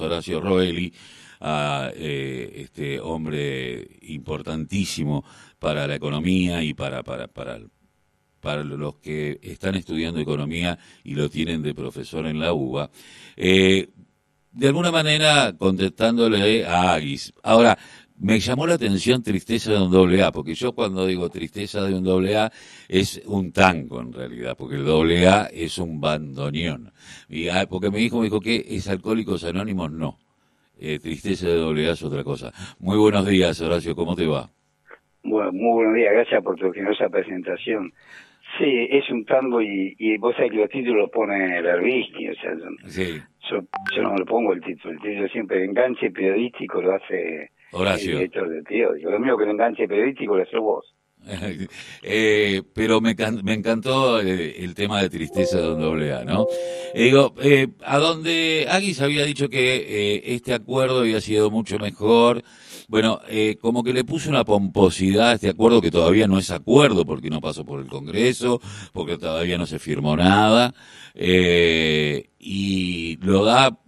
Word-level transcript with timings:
Horacio 0.00 0.40
Roelli, 0.40 0.90
a 1.40 1.90
eh, 1.94 2.50
este 2.64 2.98
hombre 2.98 3.86
importantísimo 4.02 5.22
para 5.58 5.86
la 5.86 5.96
economía 5.96 6.62
y 6.62 6.72
para, 6.72 7.02
para, 7.02 7.28
para, 7.28 8.64
los 8.64 8.94
que 8.96 9.38
están 9.42 9.74
estudiando 9.74 10.18
economía 10.18 10.78
y 11.04 11.14
lo 11.14 11.28
tienen 11.28 11.62
de 11.62 11.74
profesor 11.74 12.26
en 12.26 12.40
la 12.40 12.54
UBA. 12.54 12.90
Eh, 13.36 13.90
de 14.50 14.66
alguna 14.66 14.90
manera 14.90 15.54
contestándole 15.58 16.64
a 16.64 16.94
Aguis. 16.94 17.34
Ahora, 17.42 17.78
me 18.22 18.38
llamó 18.38 18.66
la 18.68 18.74
atención 18.74 19.22
tristeza 19.22 19.72
de 19.72 19.82
un 19.82 19.90
doble 19.90 20.22
A, 20.22 20.30
porque 20.30 20.54
yo 20.54 20.72
cuando 20.72 21.06
digo 21.06 21.28
tristeza 21.28 21.82
de 21.82 21.94
un 21.94 22.04
doble 22.04 22.36
A 22.36 22.52
es 22.88 23.20
un 23.26 23.52
tango 23.52 24.00
en 24.00 24.12
realidad, 24.12 24.56
porque 24.56 24.76
el 24.76 24.84
doble 24.84 25.26
A 25.26 25.48
es 25.52 25.78
un 25.78 26.00
bandoneón. 26.00 26.92
Y, 27.28 27.48
ah, 27.48 27.66
porque 27.68 27.90
mi 27.90 27.98
hijo 27.98 28.18
me 28.18 28.24
dijo 28.24 28.40
que 28.40 28.64
es 28.68 28.88
Alcohólicos 28.88 29.44
Anónimos, 29.44 29.90
no. 29.90 30.18
Eh, 30.78 31.00
tristeza 31.00 31.48
de 31.48 31.56
doble 31.56 31.88
A 31.88 31.92
es 31.92 32.02
otra 32.04 32.22
cosa. 32.22 32.52
Muy 32.78 32.96
buenos 32.96 33.26
días, 33.26 33.60
Horacio, 33.60 33.96
¿cómo 33.96 34.14
te 34.14 34.26
va? 34.26 34.48
Bueno, 35.24 35.52
muy 35.52 35.72
buenos 35.74 35.94
días, 35.96 36.12
gracias 36.12 36.44
por 36.44 36.56
tu 36.56 36.70
generosa 36.70 37.08
presentación. 37.08 37.92
Sí, 38.58 38.86
es 38.90 39.08
un 39.10 39.24
tango 39.24 39.62
y, 39.62 39.96
y 39.98 40.18
vos 40.18 40.36
sabés 40.36 40.52
que 40.52 40.58
los 40.58 40.68
títulos 40.68 41.10
pone 41.10 41.60
Berbisky, 41.62 42.28
o 42.28 42.34
sea, 42.34 42.52
Sí, 42.86 43.20
yo, 43.50 43.62
yo 43.96 44.02
no 44.02 44.14
le 44.14 44.24
pongo 44.26 44.52
el 44.52 44.60
título, 44.60 44.94
el 44.94 45.00
título 45.00 45.28
siempre 45.28 45.64
enganche 45.64 46.10
periodístico 46.10 46.82
lo 46.82 46.94
hace 46.94 47.50
Horacio. 47.72 48.20
Lo 48.20 49.18
mío 49.18 49.36
que 49.36 49.44
el 49.44 49.50
enganche 49.50 49.88
periodístico 49.88 50.36
lo 50.36 50.42
haces 50.42 50.60
vos. 50.60 50.94
Eh, 52.02 52.62
pero 52.74 53.00
me, 53.00 53.14
me 53.44 53.54
encantó 53.54 54.20
eh, 54.20 54.56
el 54.58 54.74
tema 54.74 55.00
de 55.00 55.08
tristeza 55.08 55.58
de 55.58 55.66
doble 55.66 56.12
A, 56.12 56.24
¿no? 56.24 56.46
Eh, 56.94 57.04
digo, 57.04 57.34
eh, 57.40 57.68
a 57.84 57.98
donde 57.98 58.66
Aguis 58.68 59.00
había 59.00 59.24
dicho 59.24 59.48
que 59.48 60.20
este 60.26 60.52
acuerdo 60.52 61.00
había 61.00 61.20
sido 61.20 61.50
mucho 61.50 61.78
mejor, 61.78 62.42
bueno, 62.88 63.20
eh, 63.28 63.56
como 63.60 63.84
que 63.84 63.92
le 63.92 64.04
puso 64.04 64.30
una 64.30 64.44
pomposidad 64.44 65.30
a 65.30 65.34
este 65.34 65.48
acuerdo 65.48 65.80
que 65.80 65.92
todavía 65.92 66.26
no 66.26 66.38
es 66.38 66.50
acuerdo 66.50 67.04
porque 67.04 67.30
no 67.30 67.40
pasó 67.40 67.64
por 67.64 67.80
el 67.80 67.86
Congreso, 67.86 68.60
porque 68.92 69.16
todavía 69.16 69.56
no 69.56 69.66
se 69.66 69.78
firmó 69.78 70.16
nada, 70.16 70.74
y 71.14 73.16
lo 73.22 73.44
da, 73.44 73.78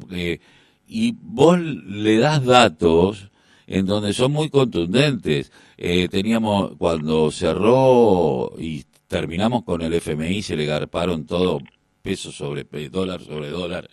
y 0.86 1.16
vos 1.20 1.58
le 1.58 2.19
das 2.19 2.44
datos 2.44 3.32
en 3.66 3.86
donde 3.86 4.12
son 4.12 4.32
muy 4.32 4.50
contundentes. 4.50 5.52
Eh, 5.76 6.08
teníamos, 6.08 6.76
cuando 6.76 7.30
cerró 7.30 8.52
y 8.58 8.84
terminamos 9.08 9.64
con 9.64 9.82
el 9.82 9.94
FMI, 9.94 10.42
se 10.42 10.56
le 10.56 10.66
garparon 10.66 11.26
todo 11.26 11.60
peso 12.02 12.30
sobre 12.30 12.64
dólar 12.90 13.22
sobre 13.22 13.48
dólar 13.48 13.88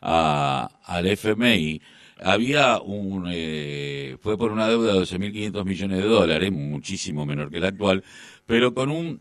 a, 0.00 0.70
al 0.84 1.06
FMI. 1.06 1.80
Había 2.22 2.80
un, 2.80 3.26
eh, 3.30 4.16
fue 4.20 4.38
por 4.38 4.52
una 4.52 4.68
deuda 4.68 4.94
de 4.94 5.00
12.500 5.00 5.64
millones 5.64 5.98
de 5.98 6.08
dólares, 6.08 6.52
muchísimo 6.52 7.26
menor 7.26 7.50
que 7.50 7.60
la 7.60 7.68
actual, 7.68 8.02
pero 8.46 8.72
con 8.72 8.90
un 8.90 9.20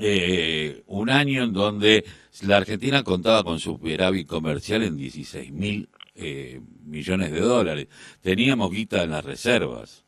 eh, 0.00 0.82
un 0.86 1.10
año 1.10 1.44
en 1.44 1.52
donde 1.52 2.04
la 2.42 2.58
Argentina 2.58 3.02
contaba 3.02 3.42
con 3.42 3.58
superávit 3.58 4.26
comercial 4.26 4.82
en 4.82 4.96
16 4.96 5.50
mil 5.50 5.88
eh, 6.18 6.60
millones 6.84 7.32
de 7.32 7.40
dólares. 7.40 7.88
Teníamos 8.22 8.70
guita 8.70 9.02
en 9.02 9.10
las 9.10 9.24
reservas. 9.24 10.04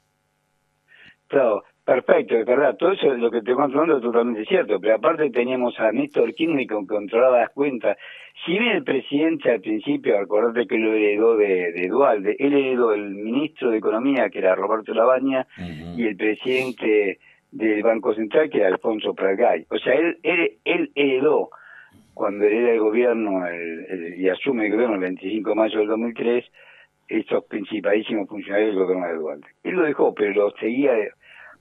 Claro, 1.28 1.62
perfecto, 1.84 2.36
es 2.36 2.44
verdad. 2.44 2.76
Todo 2.76 2.92
eso 2.92 3.12
es 3.12 3.18
lo 3.20 3.30
que 3.30 3.42
te 3.42 3.54
contando 3.54 3.96
es 3.96 4.02
totalmente 4.02 4.44
cierto. 4.46 4.80
Pero 4.80 4.96
aparte 4.96 5.30
teníamos 5.30 5.78
a 5.78 5.92
Néstor 5.92 6.34
Kirchner 6.34 6.66
que 6.66 6.86
controlaba 6.86 7.40
las 7.40 7.50
cuentas. 7.50 7.96
Si 8.44 8.52
bien 8.52 8.76
el 8.76 8.84
presidente 8.84 9.50
al 9.50 9.60
principio, 9.60 10.18
acordate 10.18 10.66
que 10.66 10.78
lo 10.78 10.94
heredó 10.94 11.36
de, 11.36 11.72
de 11.72 11.88
Dualde, 11.88 12.36
él 12.38 12.54
heredó 12.54 12.94
el 12.94 13.10
ministro 13.10 13.70
de 13.70 13.78
Economía, 13.78 14.30
que 14.30 14.38
era 14.38 14.54
Roberto 14.54 14.94
Labaña, 14.94 15.46
y 15.96 16.06
el 16.06 16.16
presidente 16.16 17.18
del 17.50 17.82
Banco 17.82 18.14
Central, 18.14 18.48
que 18.48 18.58
era 18.58 18.68
Alfonso 18.68 19.14
Pratgay. 19.14 19.66
O 19.70 19.78
sea, 19.78 19.94
él, 19.94 20.18
él, 20.22 20.58
él 20.64 20.90
heredó, 20.94 21.50
cuando 22.20 22.44
hereda 22.44 22.72
el 22.72 22.80
gobierno 22.80 23.46
el- 23.46 23.86
el- 23.88 24.20
y 24.20 24.28
asume 24.28 24.66
el 24.66 24.72
gobierno 24.72 24.96
el 24.96 25.00
25 25.00 25.48
de 25.48 25.56
mayo 25.56 25.78
del 25.78 25.88
2003, 25.88 26.44
estos 27.08 27.44
principalísimos 27.46 28.28
funcionarios 28.28 28.74
del 28.76 28.84
gobierno 28.84 29.06
de 29.08 29.14
Duarte. 29.14 29.48
Él 29.64 29.74
lo 29.76 29.82
dejó, 29.84 30.14
pero 30.14 30.32
lo 30.34 30.50
seguía 30.60 30.92
de, 30.92 31.10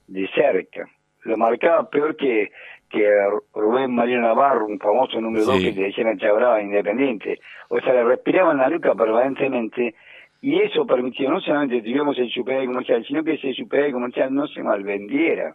de 0.08 0.28
cerca. 0.34 0.86
Lo 1.24 1.38
marcaba 1.38 1.88
peor 1.88 2.14
que, 2.14 2.50
que 2.90 3.10
Rubén 3.54 3.94
Mario 3.94 4.20
Navarro, 4.20 4.66
un 4.66 4.78
famoso 4.78 5.18
número 5.18 5.44
Sí. 5.44 5.50
dos 5.50 5.62
que 5.62 5.72
te 5.72 5.80
decían 5.86 6.08
a 6.08 6.16
Chabraba 6.18 6.60
independiente. 6.60 7.38
O 7.70 7.80
sea, 7.80 7.94
le 7.94 8.04
respiraban 8.04 8.58
la 8.58 8.68
nuca 8.68 8.94
permanentemente 8.94 9.94
y 10.42 10.60
eso 10.60 10.86
permitió 10.86 11.30
no 11.30 11.40
solamente 11.40 11.76
que 11.76 11.82
tuviéramos 11.82 12.18
el 12.18 12.30
superávit 12.30 12.68
comercial, 12.68 13.02
sino 13.06 13.24
que 13.24 13.32
ese 13.32 13.54
superávit 13.54 13.94
comercial 13.94 14.34
no 14.34 14.46
se 14.46 14.62
malvendiera. 14.62 15.54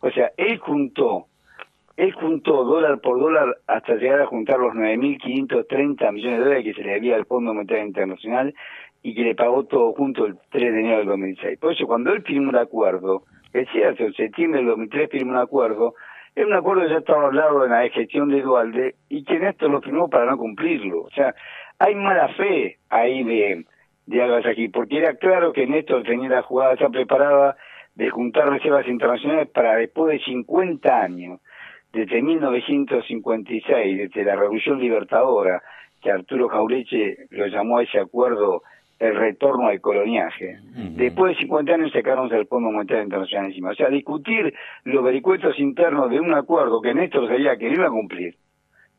O 0.00 0.10
sea, 0.12 0.30
él 0.36 0.58
juntó, 0.58 1.26
él 1.96 2.12
juntó 2.12 2.64
dólar 2.64 3.00
por 3.00 3.20
dólar 3.20 3.56
hasta 3.66 3.94
llegar 3.94 4.20
a 4.22 4.26
juntar 4.26 4.58
los 4.58 4.74
9.530 4.74 6.12
millones 6.12 6.38
de 6.38 6.44
dólares 6.44 6.64
que 6.64 6.74
se 6.74 6.82
le 6.82 6.94
debía 6.94 7.16
al 7.16 7.26
Fondo 7.26 7.54
Monetario 7.54 7.86
Internacional 7.86 8.54
y 9.02 9.14
que 9.14 9.22
le 9.22 9.34
pagó 9.34 9.64
todo 9.64 9.92
junto 9.92 10.26
el 10.26 10.36
3 10.50 10.72
de 10.72 10.80
enero 10.80 10.98
del 10.98 11.08
2006. 11.08 11.58
Por 11.58 11.72
eso, 11.72 11.86
cuando 11.86 12.12
él 12.12 12.22
firmó 12.22 12.50
el 12.50 12.58
acuerdo, 12.58 13.24
es 13.52 13.68
cierto, 13.70 14.02
en 14.02 14.14
septiembre 14.14 14.60
del 14.60 14.70
2003 14.70 15.10
firmó 15.10 15.32
un 15.32 15.38
acuerdo, 15.38 15.94
era 16.34 16.46
un 16.46 16.54
acuerdo 16.54 16.82
que 16.82 16.88
ya 16.88 16.98
estaba 16.98 17.26
hablado 17.26 17.64
en 17.64 17.70
la 17.70 17.88
gestión 17.90 18.28
de 18.28 18.42
Dualde 18.42 18.96
y 19.08 19.22
que 19.24 19.38
Néstor 19.38 19.70
lo 19.70 19.80
firmó 19.80 20.08
para 20.08 20.24
no 20.24 20.36
cumplirlo. 20.36 21.02
O 21.02 21.10
sea, 21.10 21.34
hay 21.78 21.94
mala 21.94 22.28
fe 22.30 22.78
ahí 22.88 23.22
de, 23.22 23.64
de 24.06 24.22
Álvarez 24.22 24.46
aquí, 24.46 24.68
porque 24.68 24.98
era 24.98 25.14
claro 25.14 25.52
que 25.52 25.66
Néstor 25.66 26.02
tenía 26.02 26.30
la 26.30 26.42
jugada 26.42 26.74
ya 26.74 26.88
preparada 26.88 27.56
de 27.94 28.10
juntar 28.10 28.48
reservas 28.48 28.88
internacionales 28.88 29.48
para 29.50 29.76
después 29.76 30.12
de 30.12 30.24
50 30.24 31.00
años, 31.00 31.40
desde 31.94 32.20
1956, 32.20 33.98
desde 33.98 34.24
la 34.24 34.34
Revolución 34.34 34.80
Libertadora, 34.80 35.62
que 36.02 36.10
Arturo 36.10 36.48
Jaureche 36.48 37.16
lo 37.30 37.46
llamó 37.46 37.78
a 37.78 37.84
ese 37.84 38.00
acuerdo 38.00 38.62
el 38.98 39.14
retorno 39.16 39.68
al 39.68 39.80
coloniaje. 39.80 40.58
Después 40.96 41.34
de 41.34 41.42
50 41.42 41.72
años 41.72 41.92
sacaron 41.92 42.32
el 42.32 42.46
Fondo 42.46 42.70
Monetario 42.70 43.04
Internacional 43.04 43.46
encima. 43.46 43.70
O 43.70 43.74
sea, 43.74 43.88
discutir 43.88 44.52
los 44.84 45.04
vericuetos 45.04 45.58
internos 45.58 46.10
de 46.10 46.20
un 46.20 46.34
acuerdo 46.34 46.80
que 46.80 46.94
Néstor 46.94 47.28
sabía 47.28 47.56
que 47.56 47.68
no 47.68 47.74
iba 47.74 47.86
a 47.86 47.90
cumplir 47.90 48.34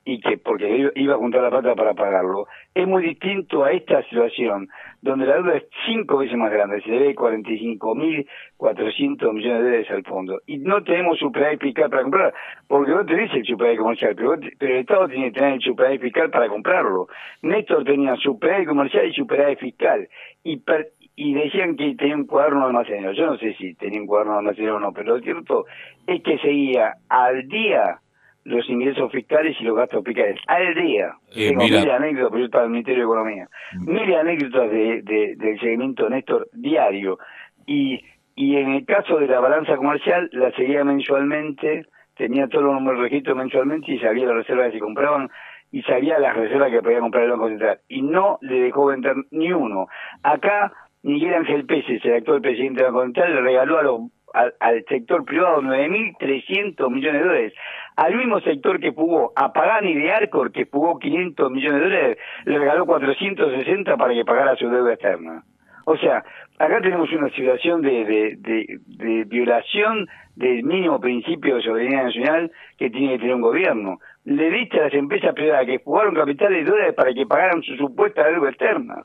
y 0.08 0.20
que 0.22 0.38
porque 0.38 0.92
iba- 0.96 1.16
a 1.16 1.18
juntar 1.18 1.42
la 1.42 1.50
plata 1.50 1.74
para 1.76 1.94
pagarlo, 1.96 2.46
es 2.76 2.88
muy 2.88 3.02
distinto 3.04 3.64
a 3.64 3.72
esta 3.72 4.04
situación, 4.04 4.70
donde 5.02 5.26
la 5.26 5.36
deuda 5.38 5.58
es 5.58 5.64
cinco 5.88 6.18
veces 6.18 6.38
más 6.38 6.52
grande, 6.52 6.80
se 6.82 6.92
debe 6.92 7.16
45.400 7.16 9.34
millones 9.34 9.60
de 9.60 9.64
dólares 9.64 9.92
al 9.92 10.04
fondo, 10.04 10.40
y 10.46 10.58
no 10.60 10.84
tenemos 10.84 11.18
superávit 11.18 11.62
fiscal 11.62 11.90
para 11.90 12.04
comprar, 12.04 12.34
porque 12.68 12.92
vos 12.94 13.06
tenés 13.06 13.34
el 13.34 13.46
superávit 13.46 13.80
comercial, 13.80 14.14
pero, 14.16 14.36
pero 14.60 14.74
el 14.74 14.80
Estado 14.82 15.08
tiene 15.08 15.26
que 15.32 15.40
tener 15.40 15.54
el 15.54 15.62
superávit 15.62 16.02
fiscal 16.02 16.30
para 16.30 16.50
comprarlo. 16.50 17.08
Néstor 17.42 17.84
tenía 17.84 18.16
superávit 18.18 18.68
comercial 18.68 19.08
y 19.08 19.14
superávit 19.14 19.60
fiscal, 19.60 20.08
y 20.44 20.58
per- 20.58 20.90
y 21.18 21.34
decían 21.34 21.78
que 21.78 21.96
tenía 21.96 22.16
un 22.16 22.26
cuaderno 22.28 22.66
almacenero. 22.66 23.14
Yo 23.14 23.26
no 23.26 23.38
sé 23.38 23.54
si 23.54 23.74
tenía 23.76 24.02
un 24.02 24.08
cuaderno 24.08 24.38
almacenero 24.38 24.76
o 24.76 24.80
no, 24.80 24.92
pero 24.92 25.16
lo 25.16 25.22
cierto 25.22 25.66
es 26.06 26.22
que 26.22 26.38
seguía 26.40 26.96
al 27.08 27.48
día 27.48 28.00
los 28.46 28.70
ingresos 28.70 29.12
fiscales 29.12 29.56
y 29.60 29.64
los 29.64 29.76
gastos 29.76 30.04
fiscales. 30.04 30.40
Al 30.48 30.74
día. 30.76 31.14
Eh, 31.36 31.50
Tengo 31.50 31.64
mira. 31.64 31.80
mil 31.82 31.92
anécdotas, 31.92 32.30
pero 32.32 32.40
yo 32.40 32.46
estaba 32.46 32.64
en 32.64 32.68
el 32.70 32.72
Ministerio 32.74 33.00
de 33.02 33.06
Economía. 33.06 33.48
Mil 33.82 34.14
anécdotas 34.16 34.72
de, 34.72 35.02
de- 35.02 35.36
del 35.36 35.60
seguimiento 35.60 36.10
Néstor 36.10 36.48
diario. 36.54 37.18
Y, 37.66 38.00
y 38.36 38.56
en 38.58 38.72
el 38.76 38.86
caso 38.86 39.18
de 39.18 39.28
la 39.28 39.40
balanza 39.40 39.76
comercial, 39.76 40.30
la 40.32 40.52
seguía 40.52 40.84
mensualmente, 40.84 41.86
tenía 42.16 42.48
todos 42.48 42.64
los 42.66 42.74
números 42.76 43.00
de 43.00 43.04
registro 43.10 43.36
mensualmente 43.36 43.92
y 43.92 44.00
sabía 44.00 44.26
las 44.28 44.36
reservas 44.36 44.68
que 44.68 44.74
se 44.78 44.80
compraban 44.80 45.30
y 45.72 45.82
sabía 45.82 46.20
las 46.20 46.36
reservas 46.38 46.72
que 46.72 46.82
podía 46.82 47.00
comprar 47.00 47.24
el 47.26 47.32
Banco 47.32 47.50
Central. 47.50 47.80
Y 47.90 48.02
no 48.04 48.38
le 48.42 48.62
dejó 48.62 48.86
vender 48.86 49.16
ni 49.32 49.52
uno. 49.52 49.88
Acá, 50.24 50.72
Miguel 51.04 51.34
Ángel 51.34 51.66
Pérez, 51.66 52.04
el 52.06 52.14
actual 52.14 52.42
presidente 52.42 52.84
del 52.84 52.92
Banco 52.92 53.06
Central, 53.06 53.36
le 53.36 53.42
regaló 53.42 53.80
a 53.80 53.84
los 53.84 54.00
al, 54.36 54.54
al 54.60 54.86
sector 54.86 55.26
privado 55.26 55.62
9.300 55.62 56.92
millones 56.92 57.22
de 57.22 57.28
dólares. 57.28 57.54
Al 57.96 58.16
mismo 58.16 58.40
sector 58.42 58.80
que 58.80 58.92
jugó 58.92 59.32
a 59.36 59.54
Pagani 59.54 59.96
de 59.96 60.12
Arcor, 60.12 60.52
que 60.52 60.66
jugó 60.66 61.00
500 61.00 61.52
millones 61.52 61.80
de 61.80 61.86
dólares, 61.86 62.18
le 62.46 62.60
regaló 62.60 62.86
460 62.86 63.98
para 63.98 64.14
que 64.14 64.26
pagara 64.26 64.56
su 64.56 64.70
deuda 64.70 64.94
externa. 64.94 65.44
O 65.86 65.96
sea, 65.98 66.24
acá 66.60 66.82
tenemos 66.82 67.12
una 67.12 67.30
situación 67.30 67.82
de, 67.82 68.06
de, 68.06 68.36
de, 68.40 68.80
de 68.86 69.24
violación 69.26 70.08
del 70.36 70.64
mínimo 70.64 71.00
principio 71.00 71.56
de 71.56 71.62
soberanía 71.62 72.04
nacional 72.04 72.52
que 72.78 72.90
tiene 72.90 73.14
que 73.14 73.20
tener 73.20 73.36
un 73.36 73.42
gobierno. 73.42 74.00
Le 74.26 74.50
diste 74.50 74.80
a 74.80 74.86
las 74.86 74.94
empresas 74.94 75.34
privadas 75.34 75.66
que 75.66 75.78
jugaron 75.78 76.16
capitales 76.16 76.66
de 76.66 76.72
dólares 76.72 76.96
para 76.96 77.14
que 77.14 77.26
pagaran 77.26 77.62
su 77.62 77.76
supuesta 77.76 78.28
deuda 78.28 78.50
externa. 78.50 79.04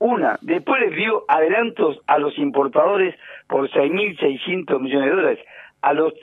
Una, 0.00 0.38
después 0.40 0.80
les 0.80 0.96
dio 0.96 1.24
adelantos 1.28 2.00
a 2.06 2.18
los 2.18 2.36
importadores 2.38 3.14
por 3.46 3.70
6.600 3.70 4.80
millones 4.80 5.10
de 5.10 5.16
dólares. 5.16 5.38
A 5.82 5.92
los, 5.92 6.14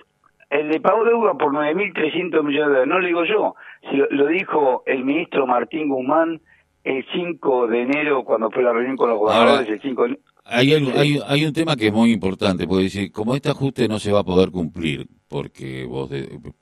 el 0.50 0.68
le 0.70 0.80
pagó 0.80 1.04
deuda 1.06 1.36
por 1.36 1.54
9.300 1.54 2.44
millones 2.44 2.54
de 2.54 2.62
dólares. 2.62 2.88
No 2.88 3.00
lo 3.00 3.06
digo 3.06 3.24
yo, 3.26 3.56
si 3.90 3.96
lo, 3.96 4.08
lo 4.10 4.26
dijo 4.28 4.84
el 4.88 5.06
ministro 5.06 5.46
Martín 5.46 5.90
Guzmán 5.90 6.42
el 6.84 7.06
5 7.14 7.68
de 7.68 7.82
enero, 7.82 8.24
cuando 8.24 8.50
fue 8.50 8.64
la 8.64 8.74
reunión 8.74 8.98
con 8.98 9.10
los 9.10 9.20
gobernadores, 9.20 9.70
el 9.70 9.82
5 9.82 10.04
de 10.04 10.20
hay, 10.50 10.74
hay, 10.74 11.20
hay, 11.26 11.46
un 11.46 11.54
tema 11.54 11.76
que 11.76 11.88
es 11.88 11.94
muy 11.94 12.12
importante, 12.12 12.68
porque 12.68 12.86
decir, 12.86 13.12
como 13.12 13.36
este 13.36 13.50
ajuste 13.50 13.88
no 13.88 14.00
se 14.00 14.12
va 14.12 14.22
a 14.22 14.24
poder 14.24 14.50
cumplir, 14.52 15.08
porque 15.28 15.86
vos 15.86 16.10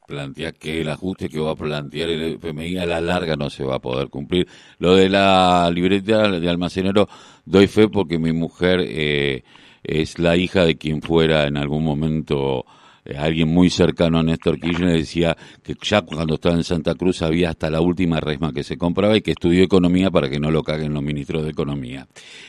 planteás 0.08 0.54
que 0.54 0.82
el 0.82 0.90
ajuste 0.90 1.30
que 1.30 1.40
va 1.40 1.52
a 1.52 1.56
plantear 1.56 2.10
el 2.10 2.40
FMI 2.40 2.78
a 2.78 2.86
la 2.86 3.02
larga 3.02 3.36
no 3.36 3.50
se 3.50 3.64
va 3.64 3.76
a 3.76 3.80
poder 3.80 4.10
cumplir. 4.10 4.48
Lo 4.80 4.96
de 4.96 5.10
la 5.10 5.70
libreta 5.74 6.30
de 6.30 6.50
almacenero, 6.50 7.08
doy 7.46 7.68
fe 7.68 7.88
porque 7.88 8.18
mi 8.18 8.32
mujer 8.32 8.82
eh, 8.82 9.44
es 9.84 10.18
la 10.20 10.36
hija 10.36 10.66
de 10.66 10.78
quien 10.78 11.02
fuera 11.02 11.46
en 11.46 11.58
algún 11.58 11.84
momento 11.84 12.66
eh, 13.06 13.16
alguien 13.18 13.48
muy 13.48 13.69
cercano 13.69 14.19
a 14.19 14.24
Néstor 14.24 14.60
Kirchner 14.60 14.98
decía 14.98 15.38
que 15.63 15.75
ya 15.81 16.02
cuando 16.02 16.36
estaba 16.36 16.56
en 16.56 16.63
Santa 16.63 16.96
Cruz 16.96 17.22
había 17.22 17.50
hasta 17.50 17.69
la 17.69 17.81
última 17.81 18.19
resma 18.19 18.52
que 18.52 18.63
se 18.63 18.78
compraba 18.78 19.16
y 19.16 19.22
que 19.22 19.31
estudió 19.31 19.63
economía 19.63 20.12
para 20.12 20.30
que 20.30 20.40
no 20.40 20.52
lo 20.52 20.63
caguen 20.63 20.94
los 20.94 21.04
ministros 21.04 21.44
de 21.44 21.52
economía. 21.52 22.07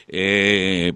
Eh, 0.08 0.92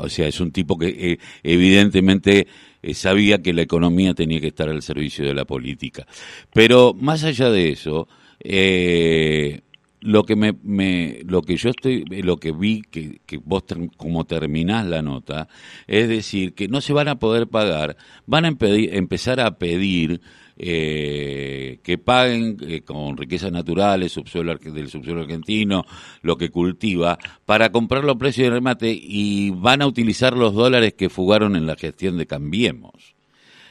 o 0.00 0.08
sea, 0.08 0.28
es 0.28 0.40
un 0.40 0.52
tipo 0.52 0.78
que 0.78 0.88
eh, 0.88 1.18
evidentemente 1.42 2.46
sabía 2.94 3.42
que 3.42 3.52
la 3.52 3.62
economía 3.62 4.14
tenía 4.14 4.40
que 4.40 4.48
estar 4.48 4.68
al 4.68 4.82
servicio 4.82 5.26
de 5.26 5.34
la 5.34 5.44
política. 5.44 6.06
Pero 6.52 6.94
más 6.94 7.24
allá 7.24 7.50
de 7.50 7.70
eso, 7.70 8.08
eh, 8.42 9.60
lo 10.00 10.24
que 10.24 10.36
me, 10.36 10.54
me, 10.62 11.20
lo 11.26 11.42
que 11.42 11.56
yo 11.56 11.70
estoy 11.70 12.04
lo 12.04 12.36
que 12.38 12.52
vi 12.52 12.82
que, 12.82 13.20
que 13.26 13.38
vos 13.42 13.64
como 13.96 14.24
terminás 14.24 14.86
la 14.86 15.02
nota 15.02 15.48
es 15.86 16.08
decir 16.08 16.54
que 16.54 16.68
no 16.68 16.80
se 16.80 16.92
van 16.92 17.08
a 17.08 17.18
poder 17.18 17.48
pagar 17.48 17.96
van 18.26 18.44
a 18.44 18.48
empezar 18.48 19.40
a 19.40 19.58
pedir 19.58 20.20
eh, 20.62 21.78
que 21.82 21.96
paguen 21.96 22.56
eh, 22.66 22.82
con 22.82 23.16
riquezas 23.16 23.52
naturales 23.52 24.12
subsuelo 24.12 24.54
del 24.56 24.88
subsuelo 24.88 25.22
argentino 25.22 25.84
lo 26.22 26.36
que 26.36 26.50
cultiva 26.50 27.18
para 27.46 27.70
comprar 27.70 28.04
los 28.04 28.16
precios 28.16 28.48
de 28.48 28.54
remate 28.54 28.90
y 28.90 29.50
van 29.50 29.82
a 29.82 29.86
utilizar 29.86 30.36
los 30.36 30.54
dólares 30.54 30.94
que 30.94 31.08
fugaron 31.08 31.56
en 31.56 31.66
la 31.66 31.76
gestión 31.76 32.18
de 32.18 32.26
Cambiemos. 32.26 33.16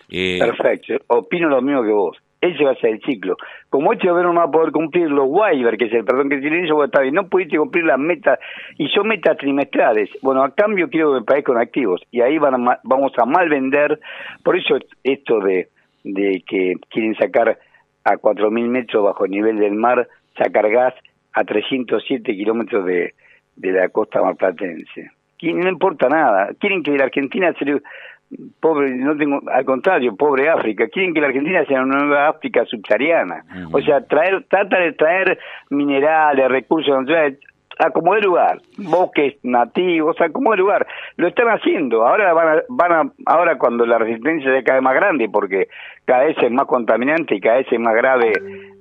Eh, 0.10 0.40
perfecto 0.40 0.96
opino 1.08 1.50
lo 1.50 1.62
mismo 1.62 1.84
que 1.84 1.92
vos 1.92 2.18
ese 2.42 2.64
va 2.64 2.72
a 2.72 2.76
ser 2.76 2.92
el 2.92 3.02
ciclo. 3.02 3.36
Como 3.70 3.94
este 3.94 4.10
gobierno 4.10 4.34
no 4.34 4.40
va 4.40 4.46
a 4.46 4.52
poder 4.52 4.72
cumplir 4.72 5.10
los 5.10 5.28
waiver, 5.28 5.78
que 5.78 5.86
es 5.86 5.94
el 5.94 6.06
perdón 6.06 6.30
que 6.30 6.38
tiene 6.38 6.66
está 6.66 7.02
bien, 7.02 7.14
no 7.14 7.28
pudiste 7.28 7.58
cumplir 7.58 7.86
las 7.86 8.00
metas, 8.00 8.40
y 8.78 8.88
son 8.90 9.08
metas 9.08 9.38
trimestrales. 9.38 10.10
Bueno, 10.22 10.44
a 10.44 10.52
cambio 10.52 10.90
quiero 10.90 11.14
que 11.14 11.20
me 11.20 11.26
pagues 11.26 11.46
con 11.46 11.58
activos, 11.58 12.02
y 12.12 12.22
ahí 12.22 12.38
van 12.38 12.66
vamos 12.84 13.12
a 13.18 13.26
mal 13.26 13.50
vender. 13.50 14.00
Por 14.44 14.58
eso 14.58 14.78
esto 15.04 15.40
de, 15.42 15.68
que 16.04 16.76
quieren 16.90 17.16
sacar 17.16 17.58
a 18.06 18.14
4.000 18.14 18.68
metros 18.68 19.04
bajo 19.04 19.26
el 19.26 19.32
nivel 19.32 19.60
del 19.60 19.74
mar, 19.74 20.08
sacar 20.38 20.70
gas 20.70 20.94
a 21.34 21.44
307 21.44 22.34
kilómetros 22.36 22.86
de, 22.86 23.14
de 23.56 23.72
la 23.72 23.90
costa 23.90 24.22
marplatense. 24.22 25.12
No 25.42 25.70
importa 25.70 26.10
nada. 26.10 26.50
Quieren 26.60 26.84
que 26.84 26.92
la 26.92 27.06
Argentina 27.06 27.54
se 27.58 27.82
pobre, 28.60 28.92
no 28.96 29.16
tengo, 29.18 29.42
al 29.52 29.66
contrario, 29.66 30.16
pobre 30.16 30.50
África. 30.50 30.88
Quieren 30.88 31.14
que 31.14 31.22
la 31.22 31.28
Argentina 31.28 31.66
sea 31.66 31.82
una 31.82 32.00
nueva 32.00 32.30
África 32.30 32.66
subsahariana. 32.66 33.44
O 33.72 33.82
sea, 33.82 34.02
traer, 34.06 34.46
trata 34.50 34.80
de 34.80 34.94
traer 34.94 35.40
minerales, 35.70 36.50
recursos 36.50 37.00
naturales, 37.00 37.40
a 37.80 37.92
como 37.92 38.14
de 38.14 38.22
lugar, 38.22 38.62
bosques 38.78 39.36
nativos, 39.42 40.20
a 40.20 40.30
como 40.30 40.52
de 40.52 40.58
lugar. 40.58 40.86
Lo 41.16 41.28
están 41.28 41.48
haciendo. 41.48 42.06
Ahora 42.06 42.34
van 42.34 42.58
a, 42.58 42.62
van 42.68 42.92
a, 42.92 43.12
ahora 43.26 43.58
cuando 43.58 43.86
la 43.86 43.98
resistencia 43.98 44.54
se 44.54 44.64
cae 44.64 44.82
más 44.82 44.96
grande, 44.96 45.30
porque 45.30 45.70
cada 46.06 46.26
vez 46.26 46.38
es 46.42 46.52
más 46.52 46.66
contaminante 46.66 47.36
y 47.36 47.40
cada 47.40 47.58
vez 47.58 47.68
es 47.72 47.80
más 47.80 47.96
grave 47.96 48.34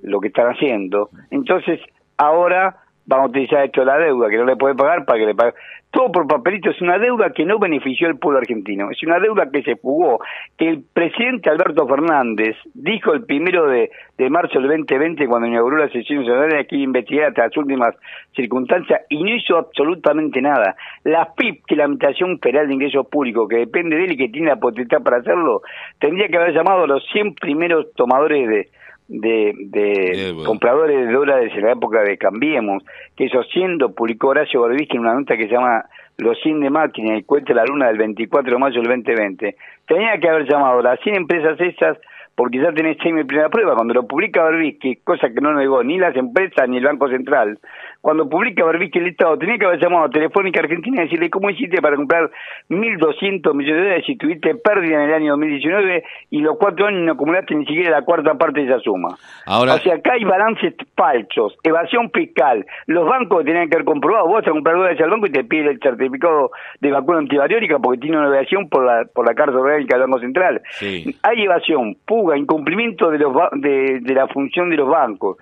lo 0.03 0.19
que 0.19 0.27
están 0.27 0.47
haciendo. 0.47 1.09
Entonces, 1.31 1.79
ahora 2.17 2.75
van 3.09 3.21
a 3.21 3.25
utilizar 3.25 3.65
esto 3.65 3.83
la 3.83 3.97
deuda, 3.97 4.29
que 4.29 4.37
no 4.37 4.45
le 4.45 4.55
puede 4.55 4.75
pagar 4.75 5.03
para 5.03 5.19
que 5.19 5.25
le 5.25 5.35
pague 5.35 5.53
todo 5.91 6.11
por 6.11 6.27
papelito, 6.27 6.69
es 6.69 6.79
una 6.81 6.99
deuda 6.99 7.31
que 7.31 7.45
no 7.45 7.57
benefició 7.57 8.07
al 8.07 8.19
pueblo 8.19 8.39
argentino, 8.39 8.91
es 8.91 9.01
una 9.01 9.19
deuda 9.19 9.49
que 9.51 9.63
se 9.63 9.75
fugó, 9.75 10.19
que 10.55 10.69
el 10.69 10.83
presidente 10.93 11.49
Alberto 11.49 11.87
Fernández 11.87 12.55
dijo 12.75 13.11
el 13.11 13.25
primero 13.25 13.67
de, 13.67 13.89
de 14.17 14.29
marzo 14.29 14.59
del 14.59 14.67
2020 14.67 15.27
cuando 15.27 15.47
inauguró 15.47 15.77
la 15.77 15.89
sesión 15.89 16.23
ciudadana 16.23 16.63
que 16.65 16.75
investigar 16.75 17.29
hasta 17.29 17.45
las 17.47 17.57
últimas 17.57 17.95
circunstancias 18.35 19.01
y 19.09 19.23
no 19.23 19.35
hizo 19.35 19.57
absolutamente 19.57 20.41
nada. 20.41 20.75
La 21.03 21.33
PIP, 21.33 21.65
que 21.65 21.73
es 21.73 21.77
la 21.79 21.85
Administración 21.85 22.39
Federal 22.39 22.67
de 22.67 22.73
Ingresos 22.75 23.07
Públicos, 23.07 23.49
que 23.49 23.57
depende 23.57 23.95
de 23.95 24.05
él 24.05 24.11
y 24.11 24.17
que 24.17 24.29
tiene 24.29 24.49
la 24.49 24.57
potestad 24.57 25.01
para 25.01 25.17
hacerlo, 25.17 25.63
tendría 25.99 26.27
que 26.27 26.37
haber 26.37 26.53
llamado 26.53 26.83
a 26.83 26.87
los 26.87 27.03
100 27.11 27.33
primeros 27.33 27.91
tomadores 27.95 28.47
de, 28.47 28.67
de, 29.09 29.53
de 29.57 30.43
compradores 30.45 31.07
de 31.07 31.11
dólares 31.11 31.51
en 31.55 31.63
la 31.63 31.71
época 31.73 32.03
de 32.03 32.17
Cambiemos, 32.17 32.83
que 33.17 33.25
eso 33.25 33.43
siendo 33.51 33.93
publicó 33.93 34.29
Horacio 34.29 34.61
Barbisky 34.61 34.95
en 34.95 35.01
una 35.01 35.15
nota 35.15 35.35
que 35.35 35.47
se 35.47 35.53
llama 35.53 35.85
Los 36.17 36.39
100 36.41 36.61
de 36.61 36.69
máquina 36.69 37.17
y 37.17 37.23
cuenta 37.23 37.53
la 37.53 37.65
luna 37.65 37.87
del 37.87 37.97
24 37.97 38.53
de 38.53 38.59
mayo 38.59 38.81
del 38.81 38.87
2020, 38.87 39.55
tenía 39.87 40.19
que 40.19 40.29
haber 40.29 40.47
llamado 40.47 40.81
las 40.81 40.99
100 41.01 41.15
empresas 41.15 41.59
esas 41.59 41.97
porque 42.39 42.59
ya 42.59 42.71
tenés 42.71 42.95
seis 43.03 43.13
primera 43.27 43.49
prueba. 43.49 43.75
Cuando 43.75 43.93
lo 43.93 44.07
publica 44.07 44.43
Barbisky, 44.43 44.97
cosa 45.03 45.27
que 45.27 45.41
no 45.41 45.53
negó 45.53 45.83
ni 45.83 45.97
las 45.97 46.15
empresas 46.15 46.69
ni 46.69 46.77
el 46.77 46.85
Banco 46.85 47.09
Central, 47.09 47.59
cuando 48.01 48.29
publica 48.29 48.63
Barbisky 48.63 48.99
el 48.99 49.07
Estado, 49.07 49.37
tenía 49.37 49.57
que 49.57 49.65
haber 49.65 49.79
llamado 49.79 50.05
a 50.05 50.09
Telefónica 50.09 50.61
Argentina 50.61 51.01
y 51.01 51.05
decirle 51.05 51.29
cómo 51.29 51.49
hiciste 51.49 51.81
para 51.81 51.97
comprar 51.97 52.31
1.200 52.69 53.53
millones 53.53 53.65
de 53.65 53.83
dólares 53.83 54.03
si 54.05 54.15
tuviste 54.15 54.55
pérdida 54.55 55.03
en 55.03 55.09
el 55.09 55.13
año 55.13 55.31
2019 55.31 56.03
y 56.29 56.39
los 56.39 56.57
cuatro 56.57 56.87
años 56.87 57.01
no 57.01 57.11
acumulaste 57.13 57.55
ni 57.55 57.65
siquiera 57.65 57.91
la 57.91 58.03
cuarta 58.03 58.35
parte 58.35 58.61
de 58.61 58.67
esa 58.67 58.79
suma. 58.79 59.17
Ahora... 59.45 59.75
O 59.75 59.79
sea, 59.79 59.95
acá 59.95 60.13
hay 60.13 60.23
balances 60.23 60.75
falsos, 60.95 61.57
evasión 61.63 62.09
fiscal. 62.11 62.65
Los 62.87 63.05
bancos 63.05 63.43
tenían 63.43 63.69
que 63.69 63.75
haber 63.75 63.85
comprobado, 63.85 64.27
vos 64.27 64.35
vas 64.35 64.47
a 64.47 64.51
comprar 64.51 64.75
dólares 64.77 65.01
al 65.01 65.09
banco 65.09 65.27
y 65.27 65.31
te 65.31 65.43
pide 65.43 65.69
el 65.69 65.79
certificado 65.79 66.51
de 66.79 66.91
vacuna 66.91 67.19
antibariórica 67.19 67.79
porque 67.79 67.99
tiene 67.99 68.17
una 68.17 68.27
evasión 68.27 68.69
por 68.69 68.85
la, 68.85 69.05
por 69.13 69.27
la 69.27 69.35
Carta 69.35 69.57
Orgánica 69.57 69.97
del 69.97 70.07
Banco 70.07 70.19
Central. 70.19 70.61
Hay 70.81 71.43
evasión, 71.43 71.97
puga, 72.05 72.37
incumplimiento 72.37 73.11
de, 73.11 73.19
los, 73.19 73.33
de, 73.53 73.99
de 74.01 74.13
la 74.13 74.27
función 74.27 74.69
de 74.69 74.77
los 74.77 74.87
bancos 74.87 75.37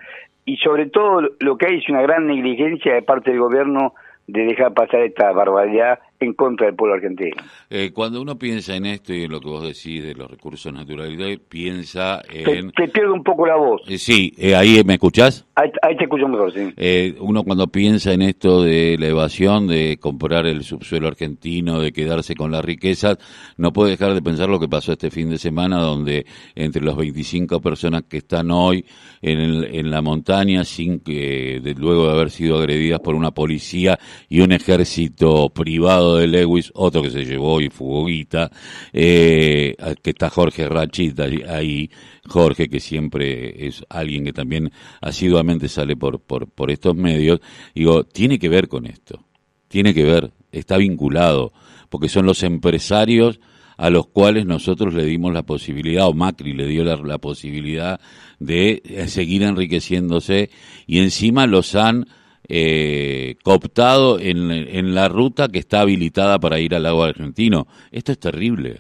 y 0.48 0.56
sobre 0.58 0.86
todo 0.86 1.22
lo 1.40 1.58
que 1.58 1.68
hay 1.68 1.78
es 1.80 1.90
una 1.90 2.02
gran 2.02 2.26
negligencia 2.26 2.94
de 2.94 3.02
parte 3.02 3.32
del 3.32 3.42
gobierno 3.42 3.94
de 4.28 4.46
dejar 4.46 4.74
pasar 4.74 5.02
esta 5.02 5.32
barbaridad 5.34 6.00
en 6.20 6.34
contra 6.34 6.68
del 6.68 6.76
pueblo 6.76 6.96
argentino. 6.96 7.36
Eh, 7.70 7.92
cuando 7.94 8.22
uno 8.22 8.38
piensa 8.38 8.76
en 8.76 8.86
esto 8.86 9.14
y 9.14 9.24
en 9.24 9.32
lo 9.32 9.40
que 9.40 9.48
vos 9.48 9.64
decís 9.64 10.04
de 10.04 10.14
los 10.14 10.30
recursos 10.30 10.74
naturales, 10.74 11.40
piensa 11.48 12.22
en... 12.32 12.72
Te, 12.72 12.88
pierdo 12.88 13.14
un 13.14 13.24
poco 13.24 13.46
la 13.46 13.56
voz. 13.56 13.82
Eh, 13.88 13.98
sí, 13.98 14.34
eh, 14.38 14.56
ahí 14.56 14.82
me 14.86 14.94
escuchás. 14.94 15.46
Ahí, 15.56 15.98
te 15.98 16.04
escucho 16.04 16.28
mejor, 16.28 16.54
sí. 16.54 17.16
uno 17.20 17.44
cuando 17.44 17.66
piensa 17.68 18.14
en 18.14 18.22
esto 18.22 18.62
de 18.62 18.96
la 19.00 19.08
evasión, 19.08 19.68
de 19.68 19.98
comprar 20.00 20.46
el 20.46 20.64
subsuelo 20.64 21.08
argentino, 21.08 21.80
de 21.80 21.92
quedarse 21.92 22.36
con 22.36 22.52
las 22.52 22.64
riquezas, 22.64 23.18
no 23.58 23.74
puede 23.74 23.92
dejar 23.92 24.14
de 24.14 24.22
pensar 24.22 24.50
lo 24.50 24.60
que 24.60 24.68
pasó 24.68 24.92
este 24.92 25.10
fin 25.10 25.32
de 25.32 25.40
semana, 25.40 25.80
donde 25.80 26.28
entre 26.54 26.84
las 26.84 26.96
25 26.96 27.60
personas 27.60 28.04
que 28.04 28.18
están 28.18 28.52
hoy 28.52 28.86
en, 29.24 29.64
en 29.64 29.90
la 29.90 30.04
montaña, 30.04 30.64
sin 30.64 31.00
que 31.00 31.60
luego 31.76 32.06
de 32.06 32.14
haber 32.14 32.30
sido 32.30 32.60
agredidas 32.60 33.00
por 33.00 33.16
una 33.16 33.32
policía 33.32 33.98
y 34.30 34.42
un 34.42 34.52
ejército 34.52 35.50
privado, 35.50 36.07
de 36.16 36.28
Lewis, 36.28 36.72
otro 36.74 37.02
que 37.02 37.10
se 37.10 37.26
llevó 37.26 37.62
y 37.62 37.70
fuguita, 37.70 38.50
eh, 38.94 39.76
que 40.02 40.10
está 40.12 40.30
Jorge 40.30 40.68
Rachita 40.68 41.26
ahí, 41.50 41.90
Jorge 42.28 42.70
que 42.70 42.80
siempre 42.80 43.68
es 43.68 43.84
alguien 43.90 44.26
que 44.26 44.34
también 44.34 44.72
asiduamente 45.02 45.68
sale 45.68 45.96
por, 45.96 46.20
por, 46.20 46.72
estos 46.72 46.96
medios, 46.96 47.40
digo, 47.76 48.04
tiene 48.04 48.40
que 48.40 48.50
ver 48.50 48.68
con 48.68 48.86
esto, 48.86 49.26
tiene 49.68 49.94
que 49.94 50.04
ver, 50.04 50.32
está 50.52 50.78
vinculado, 50.78 51.54
porque 51.90 52.10
son 52.10 52.26
los 52.26 52.44
empresarios 52.44 53.40
a 53.78 53.90
los 53.90 54.08
cuales 54.08 54.46
nosotros 54.46 54.94
le 54.94 55.06
dimos 55.06 55.34
la 55.34 55.44
posibilidad, 55.44 56.08
o 56.08 56.14
Macri 56.14 56.54
le 56.54 56.66
dio 56.66 56.84
la, 56.84 56.96
la 56.98 57.20
posibilidad 57.20 58.00
de 58.40 59.06
seguir 59.08 59.44
enriqueciéndose 59.44 60.50
y 60.88 61.00
encima 61.00 61.46
los 61.46 61.76
han 61.76 62.08
eh, 62.50 63.36
cooptado 63.44 64.20
en, 64.20 64.52
en, 64.52 64.96
la 64.96 65.10
ruta 65.10 65.48
que 65.48 65.60
está 65.60 65.82
habilitada 65.82 66.40
para 66.40 66.60
ir 66.60 66.76
al 66.76 66.84
lago 66.84 67.04
argentino. 67.04 67.66
Esto 67.92 68.12
es 68.12 68.20
terrible. 68.20 68.76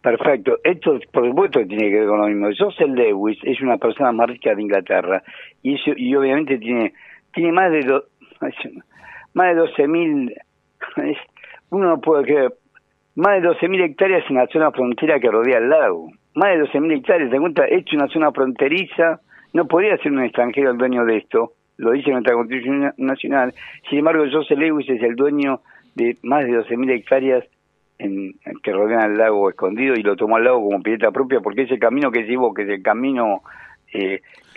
Perfecto. 0.00 0.58
Esto, 0.62 1.00
por 1.12 1.28
supuesto, 1.28 1.66
tiene 1.66 1.90
que 1.90 1.98
ver 1.98 2.06
con 2.06 2.20
lo 2.20 2.28
mismo. 2.28 2.48
Joseph 2.56 2.90
Lewis 2.94 3.38
es 3.42 3.60
una 3.60 3.76
persona 3.76 4.12
más 4.12 4.28
rica 4.28 4.54
de 4.54 4.62
Inglaterra 4.62 5.22
y, 5.62 5.74
eso, 5.74 5.90
y 5.96 6.14
obviamente 6.14 6.58
tiene 6.58 6.92
tiene 7.36 7.52
más 7.52 7.70
de 7.70 7.82
do, 7.82 8.04
más 9.34 9.48
de 9.48 9.54
12 9.54 9.88
mil 9.88 10.34
uno 11.70 11.88
no 11.88 12.00
puede 12.00 12.24
creer 12.24 12.54
más 13.14 13.42
de 13.42 13.48
12 13.48 13.68
mil 13.68 13.82
hectáreas 13.82 14.24
en 14.30 14.36
la 14.36 14.46
zona 14.46 14.70
frontera 14.70 15.20
que 15.20 15.30
rodea 15.30 15.58
el 15.58 15.68
lago 15.68 16.10
más 16.34 16.50
de 16.52 16.60
12 16.60 16.80
mil 16.80 16.92
hectáreas 16.92 17.30
se 17.30 17.38
cuenta 17.38 17.66
hecho 17.68 17.96
una 17.96 18.08
zona 18.08 18.32
fronteriza 18.32 19.20
no 19.52 19.66
podría 19.66 19.98
ser 19.98 20.12
un 20.12 20.24
extranjero 20.24 20.70
el 20.70 20.78
dueño 20.78 21.04
de 21.04 21.18
esto 21.18 21.52
lo 21.78 21.92
dice 21.92 22.10
nuestra 22.10 22.34
Constitución 22.34 22.92
Nacional. 22.96 23.54
Sin 23.88 23.98
embargo, 23.98 24.24
José 24.30 24.56
Lewis 24.56 24.88
es 24.88 25.02
el 25.02 25.16
dueño 25.16 25.60
de 25.94 26.16
más 26.22 26.44
de 26.44 26.52
12.000 26.52 26.90
hectáreas 26.92 27.44
en, 27.98 28.34
que 28.62 28.72
rodean 28.72 29.12
el 29.12 29.18
lago 29.18 29.48
escondido 29.48 29.94
y 29.94 30.02
lo 30.02 30.16
tomó 30.16 30.36
al 30.36 30.44
lago 30.44 30.62
como 30.62 30.82
pileta 30.82 31.10
propia 31.10 31.40
porque 31.40 31.62
ese 31.62 31.78
camino 31.78 32.10
que 32.10 32.24
llevo, 32.24 32.52
que 32.52 32.62
es 32.62 32.68
el 32.68 32.82
camino 32.82 33.42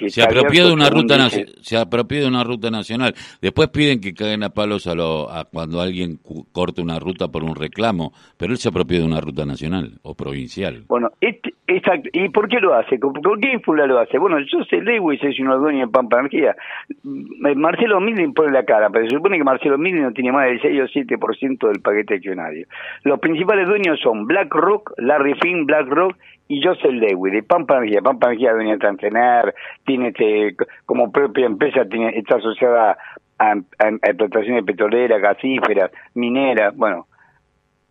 se 0.08 0.24
apropió 0.24 0.68
de 0.68 0.74
una 0.74 0.90
ruta 0.90 1.18
se 1.30 1.78
apropió 1.78 2.22
de 2.22 2.28
una 2.28 2.44
ruta 2.44 2.72
nacional. 2.72 3.14
Después 3.42 3.70
piden 3.70 4.00
que 4.00 4.14
caigan 4.14 4.44
a 4.44 4.50
palos 4.50 4.88
a, 4.88 4.96
lo, 4.96 5.30
a 5.30 5.46
cuando 5.46 5.82
alguien 5.82 6.20
corte 6.52 6.82
una 6.82 7.00
ruta 7.00 7.28
por 7.28 7.44
un 7.44 7.56
reclamo, 7.56 8.14
pero 8.38 8.54
él 8.54 8.58
se 8.58 8.70
apropió 8.70 9.00
de 9.00 9.06
una 9.06 9.20
ruta 9.20 9.46
nacional 9.46 10.00
o 10.04 10.16
provincial. 10.16 10.84
Bueno, 10.88 11.10
este, 11.20 11.54
exacto. 11.68 12.10
¿Y 12.14 12.30
por 12.30 12.48
qué 12.48 12.60
lo 12.60 12.74
hace? 12.74 12.98
¿Por 12.98 13.40
qué 13.40 13.60
Fula 13.60 13.86
lo 13.86 14.00
hace? 14.00 14.18
Bueno, 14.18 14.40
yo 14.40 14.64
sé 14.70 14.82
Lewis 14.82 15.22
es 15.24 15.40
uno 15.40 15.58
dueño 15.58 15.88
de 15.88 15.92
Pampa 15.92 16.20
Energía. 16.20 16.56
Marcelo 17.04 18.00
Midlin 18.00 18.34
pone 18.34 18.52
la 18.52 18.64
cara, 18.64 18.90
pero 18.90 19.06
se 19.10 19.16
supone 19.16 19.38
que 19.38 19.44
Marcelo 19.44 19.78
Midlin 19.78 20.04
no 20.04 20.14
tiene 20.14 20.32
más 20.32 20.46
del 20.46 20.62
6 20.62 20.82
o 20.82 20.86
7% 20.86 21.68
del 21.68 21.82
paquete 21.82 22.16
accionario. 22.16 22.68
Los 23.04 23.20
principales 23.20 23.68
dueños 23.68 24.00
son 24.02 24.26
BlackRock, 24.28 24.94
Larry 24.98 25.34
Finn, 25.42 25.66
BlackRock 25.66 26.16
y 26.50 26.62
Joseph 26.64 26.92
Lewis 26.92 27.32
de 27.32 27.44
Pampa 27.44 27.78
Energía. 27.78 28.02
Pampa 28.02 28.28
Energía 28.28 28.54
venía 28.54 28.74
a 28.74 28.96
tener, 28.96 29.56
tiene 29.86 30.10
este, 30.10 30.56
como 30.86 31.12
propia 31.12 31.46
empresa, 31.46 31.86
tiene, 31.86 32.10
está 32.18 32.36
asociada 32.36 32.98
a, 33.38 33.56
explotaciones 34.02 34.66
petroleras, 34.66 35.22
gasíferas, 35.22 35.92
mineras, 36.16 36.76
bueno, 36.76 37.08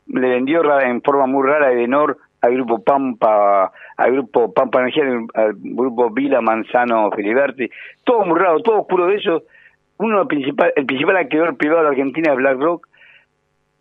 le 0.09 0.29
vendió 0.29 0.63
en 0.81 1.01
forma 1.03 1.27
muy 1.27 1.47
rara 1.47 1.73
Edenor 1.73 2.19
al 2.41 2.55
grupo 2.55 2.83
Pampa, 2.83 3.73
al 3.97 4.13
grupo 4.13 4.53
Pampa 4.53 4.81
Energía, 4.81 5.05
al 5.35 5.55
grupo 5.55 6.11
Vila 6.11 6.41
Manzano 6.41 7.11
Filiberti, 7.13 7.71
todo 8.05 8.25
muy 8.25 8.39
raro, 8.39 8.61
todo 8.61 8.81
oscuro 8.81 9.07
de 9.07 9.17
eso. 9.17 9.45
Uno 9.99 10.27
principal, 10.27 10.73
el 10.77 10.87
principal 10.87 11.17
acreedor 11.17 11.57
privado 11.57 11.83
de 11.83 11.89
Argentina 11.89 12.33
es 12.33 12.39
BlackRock 12.39 12.89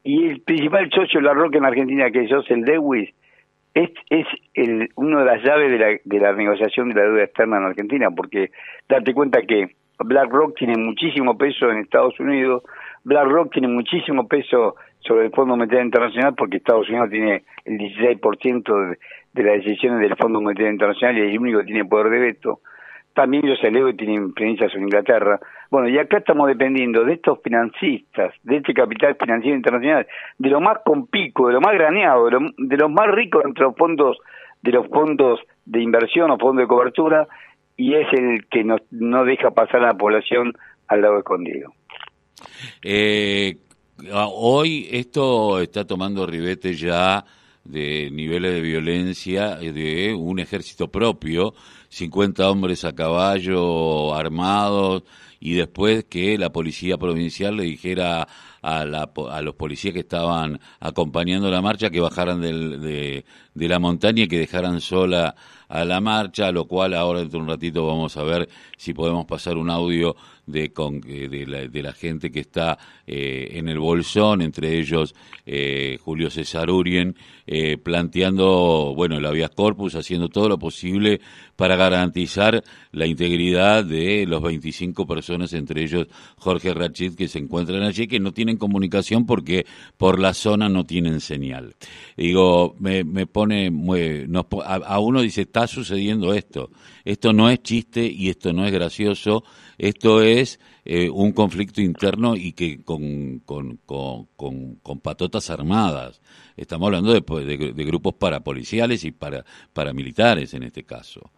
y 0.04 0.30
el 0.30 0.42
principal 0.42 0.90
socio 0.92 1.20
de 1.20 1.22
BlackRock 1.22 1.56
en 1.56 1.66
Argentina, 1.66 2.12
que 2.12 2.24
es 2.24 2.32
Joseph 2.32 2.58
Lewis, 2.66 3.14
es, 3.84 3.92
es 4.10 4.26
el, 4.56 4.90
una 4.96 5.20
de 5.20 5.26
las 5.26 5.44
llaves 5.44 5.72
de 5.72 5.78
la, 5.78 5.88
de 6.04 6.20
la 6.20 6.34
negociación 6.34 6.90
de 6.90 6.96
la 6.96 7.02
deuda 7.04 7.24
externa 7.24 7.58
en 7.58 7.66
Argentina, 7.66 8.10
porque 8.10 8.52
date 8.90 9.14
cuenta 9.14 9.42
que 9.44 9.76
BlackRock 10.00 10.58
tiene 10.58 10.78
muchísimo 10.78 11.38
peso 11.38 11.70
en 11.70 11.80
Estados 11.80 12.20
Unidos, 12.20 12.64
BlackRock 13.04 13.52
tiene 13.52 13.68
muchísimo 13.68 14.28
peso 14.28 14.76
sobre 15.00 15.26
el 15.26 15.32
Fondo 15.32 15.56
Monetario 15.56 15.86
Internacional 15.86 16.34
porque 16.36 16.58
Estados 16.58 16.90
Unidos 16.90 17.10
tiene 17.10 17.44
el 17.66 17.78
16% 17.78 18.90
de, 18.90 18.98
de 19.34 19.44
las 19.44 19.64
decisiones 19.64 20.02
del 20.02 20.16
Fondo 20.18 20.42
Monetario 20.42 20.72
Internacional 20.72 21.18
y 21.18 21.22
es 21.22 21.32
el 21.32 21.40
único 21.40 21.60
que 21.60 21.66
tiene 21.66 21.86
poder 21.86 22.10
de 22.10 22.20
veto 22.20 22.62
también 23.18 23.42
yo 23.48 23.56
se 23.56 23.72
leo 23.72 23.88
que 23.88 23.96
tiene 23.96 24.14
influencia 24.14 24.70
sobre 24.70 24.84
Inglaterra. 24.84 25.40
Bueno, 25.72 25.90
y 25.90 25.98
acá 25.98 26.20
estamos 26.20 26.48
dependiendo 26.48 27.04
de 27.04 27.14
estos 27.14 27.40
financistas, 27.42 28.32
de 28.44 28.58
este 28.58 28.76
capital 28.76 29.18
financiero 29.20 29.58
internacional, 29.58 30.06
de 30.38 30.50
lo 30.52 30.62
más 30.62 30.78
compico, 30.86 31.48
de 31.48 31.54
lo 31.54 31.60
más 31.60 31.74
graneado, 31.74 32.30
de, 32.30 32.78
los 32.78 32.92
más 32.92 33.08
ricos 33.08 33.44
entre 33.44 33.64
los 33.64 33.76
fondos, 33.76 34.18
de 34.62 34.72
los 34.72 34.88
fondos 34.90 35.40
de 35.66 35.82
inversión 35.82 36.30
o 36.30 36.38
fondos 36.38 36.62
de 36.62 36.68
cobertura, 36.68 37.28
y 37.76 37.96
es 37.96 38.06
el 38.14 38.46
que 38.50 38.64
no, 38.64 38.76
no 38.92 39.26
deja 39.26 39.50
pasar 39.50 39.78
a 39.78 39.88
la 39.88 39.98
población 39.98 40.54
al 40.88 41.02
lado 41.02 41.18
escondido. 41.18 41.74
Eh, 42.84 43.58
hoy 44.14 44.90
esto 44.92 45.60
está 45.60 45.88
tomando 45.88 46.28
ribete 46.28 46.76
ya 46.76 47.26
de 47.68 48.10
niveles 48.12 48.54
de 48.54 48.62
violencia 48.62 49.56
de 49.56 50.14
un 50.14 50.40
ejército 50.40 50.90
propio 50.90 51.54
50 51.90 52.50
hombres 52.50 52.86
a 52.86 52.94
caballo 52.94 54.14
armados 54.14 55.04
y 55.40 55.54
después 55.54 56.06
que 56.06 56.38
la 56.38 56.52
policía 56.52 56.98
provincial 56.98 57.58
le 57.58 57.64
dijera 57.64 58.28
a, 58.62 58.86
la, 58.86 59.10
a 59.32 59.42
los 59.42 59.56
policías 59.56 59.94
que 59.94 60.02
estaban 60.02 60.60
acompañando 60.80 61.50
la 61.50 61.62
marcha 61.62 61.90
que 61.90 62.00
bajaran 62.00 62.42
del, 62.42 62.82
de, 62.82 63.24
la 63.68 63.80
montaña 63.80 64.24
y 64.24 64.28
que 64.28 64.40
dejaran 64.40 64.82
sola 64.82 65.36
a 65.70 65.84
la 65.84 66.00
marcha, 66.00 66.52
lo 66.52 66.66
cual 66.66 66.94
ahora 66.94 67.20
dentro 67.20 67.40
de 67.40 67.44
un 67.44 67.50
ratito 67.50 67.86
vamos 67.86 68.16
a 68.18 68.24
ver 68.24 68.48
si 68.78 68.94
podemos 68.94 69.26
pasar 69.26 69.58
un 69.58 69.70
audio 69.70 70.16
de, 70.46 70.72
con, 70.72 71.02
eh, 71.08 71.28
de, 71.28 71.46
la, 71.46 71.68
de 71.68 71.84
la 71.84 71.92
gente 71.92 72.32
que 72.32 72.40
está 72.40 72.78
eh, 73.06 73.50
en 73.54 73.68
el 73.68 73.80
bolsón, 73.80 74.42
entre 74.42 74.78
ellos 74.80 75.14
eh, 75.46 75.98
Julio 76.02 76.30
César 76.30 76.70
Urien, 76.70 77.16
planteando, 77.82 78.94
bueno, 78.94 79.18
el 79.18 79.26
habeas 79.26 79.52
corpus, 79.52 79.96
haciendo 79.96 80.28
todo 80.28 80.50
lo 80.50 80.60
posible 80.60 81.22
para 81.58 81.76
garantizar 81.76 82.64
la 82.92 83.06
integridad 83.06 83.84
de 83.84 84.26
los 84.26 84.42
25 84.42 85.06
personas, 85.06 85.52
entre 85.52 85.84
ellos 85.84 86.08
Jorge 86.38 86.74
Rachid, 86.74 87.16
que 87.16 87.28
se 87.28 87.40
encuentran 87.40 87.84
allí, 87.84 88.08
que 88.08 88.22
no 88.22 88.32
tienen 88.32 88.56
comunicación 88.56 89.26
porque 89.26 89.66
por 89.98 90.20
la 90.20 90.34
zona 90.34 90.70
no 90.70 90.86
tienen 90.86 91.20
señal. 91.20 91.76
Digo, 92.16 92.76
me, 92.80 93.04
me 93.04 93.28
pone, 93.28 93.70
a, 94.66 94.76
a 94.76 95.00
uno 95.00 95.22
dice, 95.22 95.42
está 95.42 95.68
sucediendo 95.68 96.34
esto, 96.34 96.70
esto 97.04 97.34
no 97.34 97.50
es 97.50 97.62
chiste 97.62 98.06
y 98.06 98.30
esto 98.30 98.54
no 98.54 98.66
es 98.66 98.72
gracioso, 98.72 99.44
esto 99.78 100.22
es 100.22 100.60
eh, 100.90 101.10
un 101.10 101.34
conflicto 101.34 101.82
interno 101.82 102.38
y 102.38 102.54
que 102.54 102.82
con, 102.82 103.40
con, 103.40 103.78
con, 103.86 105.00
patotas 105.02 105.50
armadas. 105.50 106.22
Estamos 106.56 106.88
hablando 106.88 107.12
de, 107.12 107.22
pues, 107.22 107.46
de, 107.46 107.58
grupos 107.84 108.14
parapoliciales 108.14 109.04
y 109.04 109.12
para, 109.12 109.44
paramilitares 109.74 110.54
en 110.54 110.64
este 110.64 110.86
caso. 110.86 111.30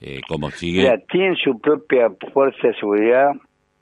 Eh, 0.00 0.20
sigue... 0.52 1.04
tienen 1.10 1.36
su 1.36 1.58
propia 1.60 2.10
fuerza 2.32 2.68
de 2.68 2.74
seguridad 2.74 3.32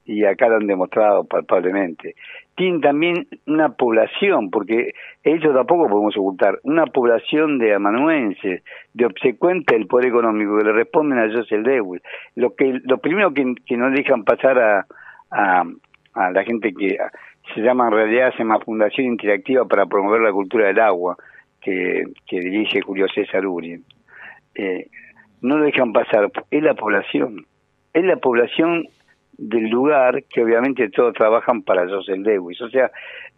y 0.04 0.25
acá 0.25 0.49
lo 0.49 0.56
han 0.56 0.66
demostrado 0.66 1.25
palpablemente. 1.25 2.14
Tienen 2.56 2.80
también 2.80 3.26
una 3.47 3.71
población, 3.71 4.50
porque 4.50 4.92
ellos 5.25 5.54
tampoco 5.54 5.88
podemos 5.88 6.16
ocultar, 6.16 6.61
una 6.62 6.87
población 6.87 7.59
de 7.59 7.75
amanuenses, 7.75 8.62
de 8.92 9.06
obsecuentes 9.06 9.76
del 9.76 9.88
poder 9.88 10.06
económico, 10.06 10.59
que 10.59 10.64
le 10.64 10.73
responden 10.73 11.18
a 11.18 11.33
Joseph 11.33 11.66
Lewis. 11.66 12.00
Lo, 12.37 12.54
que, 12.54 12.80
lo 12.85 12.99
primero 12.99 13.33
que, 13.35 13.54
que 13.66 13.76
no 13.76 13.90
dejan 13.90 14.25
pasar 14.25 14.59
a, 14.59 14.87
a, 15.30 15.64
a 16.12 16.30
la 16.30 16.44
gente 16.44 16.73
que 16.73 16.97
se 17.54 17.61
llama 17.61 17.88
en 17.88 17.94
realidad 17.94 18.33
se 18.33 18.38
llama 18.38 18.61
Fundación 18.61 19.06
Interactiva 19.06 19.66
para 19.66 19.87
Promover 19.87 20.21
la 20.21 20.33
Cultura 20.33 20.66
del 20.66 20.78
Agua, 20.78 21.16
que, 21.61 22.04
que 22.26 22.40
dirige 22.40 22.83
Julio 22.83 23.06
César 23.09 23.44
Uri. 23.47 23.80
Eh, 24.54 24.87
no 25.44 25.58
lo 25.58 25.66
dejan 25.66 25.92
pasar, 25.92 26.32
es 26.50 26.62
la 26.62 26.72
población, 26.72 27.46
es 27.92 28.02
la 28.02 28.16
población 28.16 28.86
del 29.36 29.68
lugar 29.68 30.24
que 30.24 30.42
obviamente 30.42 30.88
todos 30.88 31.12
trabajan 31.12 31.62
para 31.62 31.86
Joseph 31.86 32.16
Lewis. 32.18 32.62
O 32.62 32.70
sea, 32.70 32.90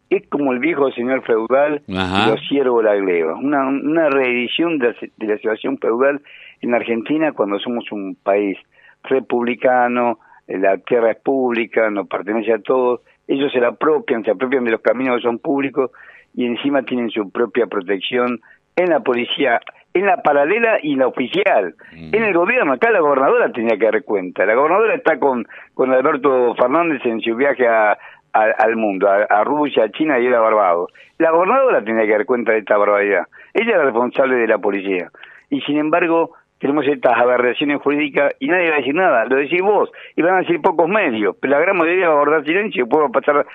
es 0.09 0.25
como 0.29 0.53
el 0.53 0.61
viejo 0.61 0.93
señor 0.93 1.25
feudal 1.25 1.83
y 1.89 1.95
los 1.95 2.47
siervos 2.49 2.85
la 2.85 2.95
gleba. 2.95 3.35
Una, 3.35 3.67
una 3.67 4.09
reedición 4.09 4.79
de, 4.79 4.95
la 5.19 5.37
situación 5.37 5.79
feudal 5.79 6.23
en 6.61 6.75
Argentina 6.75 7.33
cuando 7.33 7.59
somos 7.59 7.91
un 7.91 8.15
país 8.15 8.57
republicano, 9.03 10.21
la 10.47 10.79
tierra 10.79 11.11
es 11.11 11.19
pública, 11.19 11.91
nos 11.91 12.07
pertenece 12.07 12.53
a 12.53 12.61
todos, 12.61 13.01
ellos 13.27 13.51
se 13.51 13.59
la 13.59 13.69
apropian, 13.69 14.23
se 14.23 14.31
apropian 14.31 14.65
de 14.65 14.71
los 14.71 14.81
caminos 14.81 15.17
que 15.17 15.23
son 15.23 15.41
públicos 15.41 15.91
y 16.35 16.47
encima 16.47 16.83
tienen 16.83 17.11
su 17.11 17.29
propia 17.33 17.67
protección 17.67 18.41
en 18.77 18.91
la 18.91 19.01
policía 19.01 19.61
en 19.99 20.07
la 20.07 20.23
paralela 20.23 20.79
y 20.83 20.95
la 20.97 21.07
oficial. 21.07 21.75
Mm. 21.93 22.15
En 22.15 22.25
el 22.25 22.35
gobierno, 22.35 22.73
acá 22.73 22.91
la 22.91 23.01
gobernadora 23.01 23.51
tenía 23.53 23.77
que 23.79 23.87
dar 23.87 24.03
cuenta. 24.05 24.45
La 24.45 24.55
gobernadora 24.55 24.95
está 24.95 25.19
con, 25.19 25.47
con 25.75 25.93
Alberto 25.93 26.55
Fernández 26.55 27.05
en 27.05 27.21
su 27.21 27.35
viaje 27.35 27.67
a, 27.67 27.99
al 28.33 28.77
mundo, 28.77 29.09
a, 29.09 29.45
Rusia, 29.45 29.85
a 29.85 29.91
China 29.91 30.19
y 30.19 30.27
a 30.27 30.41
Barbados. 30.41 30.93
La 31.19 31.31
gobernadora 31.31 31.83
tenía 31.83 32.05
que 32.05 32.13
dar 32.13 32.27
cuenta 32.27 32.53
de 32.53 32.59
esta 32.59 32.77
barbaridad. 32.77 33.27
Ella 33.55 33.71
es 33.71 33.77
la 33.79 33.85
responsable 33.85 34.37
de 34.37 34.47
la 34.47 34.59
policía. 34.59 35.11
Y 35.49 35.61
sin 35.63 35.79
embargo, 35.79 36.33
tenemos 36.59 36.87
estas 36.87 37.17
aberraciones 37.17 37.81
jurídicas 37.81 38.35
y 38.39 38.49
nadie 38.49 38.69
va 38.69 38.75
a 38.77 38.79
decir 38.79 38.95
nada. 38.95 39.25
Lo 39.25 39.37
decís 39.37 39.63
vos. 39.63 39.91
Y 40.15 40.23
van 40.23 40.35
a 40.35 40.41
decir 40.41 40.61
pocos 40.61 40.89
medios. 40.89 41.37
Pero 41.41 41.53
la 41.53 41.61
gran 41.61 41.77
mayoría 41.77 42.09
va 42.09 42.15
a 42.15 42.25
guardar 42.25 42.45
silencio 42.45 42.85
y 42.85 42.89
puede 42.89 43.09
pasar 43.09 43.47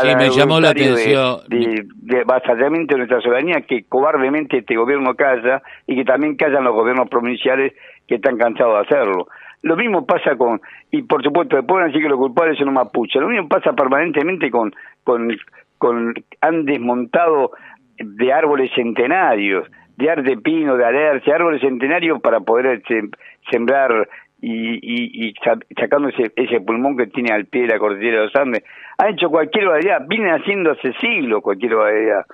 sí, 0.00 0.16
me 0.16 0.30
llamó 0.30 0.60
la 0.60 0.70
atención. 0.70 1.38
De, 1.48 1.86
de, 2.02 2.24
de 2.24 2.96
nuestra 2.96 3.20
soberanía 3.20 3.62
que 3.62 3.84
cobardemente 3.84 4.58
este 4.58 4.76
gobierno 4.76 5.14
calla 5.14 5.62
y 5.86 5.96
que 5.96 6.04
también 6.04 6.36
callan 6.36 6.64
los 6.64 6.74
gobiernos 6.74 7.08
provinciales 7.08 7.72
que 8.06 8.16
están 8.16 8.36
cansados 8.36 8.74
de 8.74 8.96
hacerlo. 8.96 9.28
Lo 9.62 9.76
mismo 9.76 10.04
pasa 10.04 10.36
con, 10.36 10.60
y 10.90 11.02
por 11.02 11.22
supuesto, 11.22 11.56
después 11.56 11.76
van 11.76 11.84
a 11.84 11.86
decir 11.86 12.02
que 12.02 12.08
los 12.08 12.18
culpables 12.18 12.58
son 12.58 12.66
los 12.66 12.74
mapuches, 12.74 13.20
lo 13.20 13.28
mismo 13.28 13.48
pasa 13.48 13.72
permanentemente 13.72 14.50
con, 14.50 14.74
con, 15.04 15.34
con, 15.78 16.14
han 16.42 16.64
desmontado 16.66 17.52
de 17.96 18.32
árboles 18.32 18.70
centenarios, 18.74 19.66
de 19.96 20.10
arte 20.10 20.36
pino, 20.36 20.76
de 20.76 20.84
alercia, 20.84 21.36
árboles 21.36 21.62
centenarios 21.62 22.20
para 22.20 22.40
poder 22.40 22.66
este, 22.66 23.08
sembrar 23.50 24.08
y, 24.40 24.74
y, 24.74 25.28
y 25.28 25.34
sacando 25.78 26.08
ese, 26.08 26.32
ese 26.36 26.60
pulmón 26.60 26.96
que 26.96 27.06
tiene 27.06 27.32
al 27.32 27.46
pie 27.46 27.62
de 27.62 27.68
la 27.68 27.78
cordillera 27.78 28.18
de 28.18 28.24
los 28.26 28.36
Andes, 28.36 28.64
ha 28.98 29.08
hecho 29.08 29.30
cualquier 29.30 29.66
variedad, 29.66 30.02
viene 30.06 30.30
haciendo 30.30 30.72
hace 30.72 30.92
siglos 31.00 31.42
cualquier 31.42 31.76
variedad, 31.76 32.24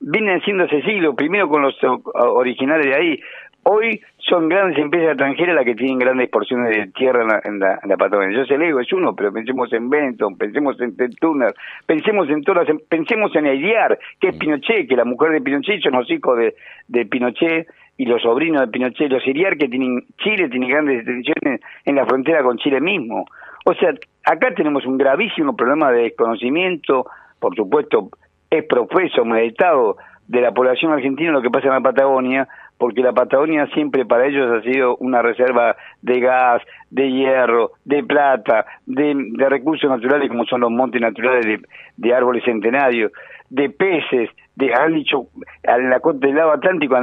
viene 0.00 0.34
haciendo 0.34 0.64
hace 0.64 0.82
siglos, 0.82 1.14
primero 1.16 1.48
con 1.48 1.62
los 1.62 1.76
originales 2.14 2.86
de 2.86 2.94
ahí, 2.94 3.20
hoy 3.64 4.00
son 4.16 4.48
grandes 4.48 4.78
empresas 4.78 5.10
extranjeras 5.10 5.54
las 5.54 5.64
que 5.64 5.74
tienen 5.74 5.98
grandes 5.98 6.28
porciones 6.30 6.74
de 6.74 6.86
tierra 6.92 7.22
en 7.22 7.28
la, 7.28 7.40
en 7.44 7.58
la, 7.58 7.78
en 7.82 7.88
la 7.88 7.96
Patagonia. 7.96 8.36
Yo 8.36 8.44
sé, 8.44 8.56
Lego 8.56 8.80
es 8.80 8.92
uno, 8.92 9.14
pero 9.14 9.32
pensemos 9.32 9.72
en 9.72 9.90
Benton, 9.90 10.36
pensemos 10.36 10.80
en 10.80 10.96
Tuner, 11.20 11.54
pensemos 11.86 12.28
en 12.30 12.42
todas 12.42 12.66
pensemos 12.88 13.34
en 13.36 13.46
Eliar, 13.46 13.98
que 14.20 14.28
es. 14.28 14.36
Pinochet, 14.38 14.88
que 14.88 14.96
la 14.96 15.04
mujer 15.04 15.32
de 15.32 15.40
Pinochet 15.40 15.82
son 15.82 15.92
los 15.92 16.10
hijos 16.10 16.38
de, 16.38 16.54
de 16.88 17.06
Pinochet, 17.06 17.68
y 17.98 18.06
los 18.06 18.22
sobrinos 18.22 18.62
de 18.62 18.68
Pinochet, 18.68 19.10
los 19.10 19.26
Iriar 19.26 19.58
que 19.58 19.68
tienen 19.68 20.04
Chile 20.18 20.48
tiene 20.48 20.68
grandes 20.68 21.04
detenciones 21.04 21.60
en 21.84 21.96
la 21.96 22.06
frontera 22.06 22.42
con 22.44 22.56
Chile 22.56 22.80
mismo. 22.80 23.26
O 23.66 23.74
sea, 23.74 23.92
acá 24.24 24.54
tenemos 24.54 24.86
un 24.86 24.96
gravísimo 24.96 25.56
problema 25.56 25.90
de 25.90 26.04
desconocimiento, 26.04 27.06
por 27.40 27.54
supuesto, 27.56 28.08
es 28.50 28.64
profeso, 28.64 29.24
meditado 29.24 29.96
de 30.28 30.40
la 30.40 30.52
población 30.52 30.92
argentina 30.92 31.32
lo 31.32 31.42
que 31.42 31.50
pasa 31.50 31.66
en 31.66 31.74
la 31.74 31.80
Patagonia, 31.80 32.48
porque 32.78 33.02
la 33.02 33.12
Patagonia 33.12 33.66
siempre 33.74 34.06
para 34.06 34.26
ellos 34.26 34.48
ha 34.52 34.62
sido 34.62 34.96
una 34.98 35.20
reserva 35.20 35.74
de 36.00 36.20
gas, 36.20 36.62
de 36.90 37.10
hierro, 37.10 37.72
de 37.84 38.04
plata, 38.04 38.64
de, 38.86 39.14
recursos 39.48 39.90
naturales 39.90 40.28
como 40.28 40.44
son 40.44 40.60
los 40.60 40.70
montes 40.70 41.00
naturales 41.00 41.60
de, 41.96 42.14
árboles 42.14 42.44
centenarios, 42.44 43.10
de 43.50 43.70
peces, 43.70 44.30
de, 44.54 44.72
han 44.72 44.94
dicho, 44.94 45.26
en 45.64 45.90
la 45.90 45.98
costa 45.98 46.26
del 46.26 46.36
lado 46.36 46.52
Atlántico 46.52 46.96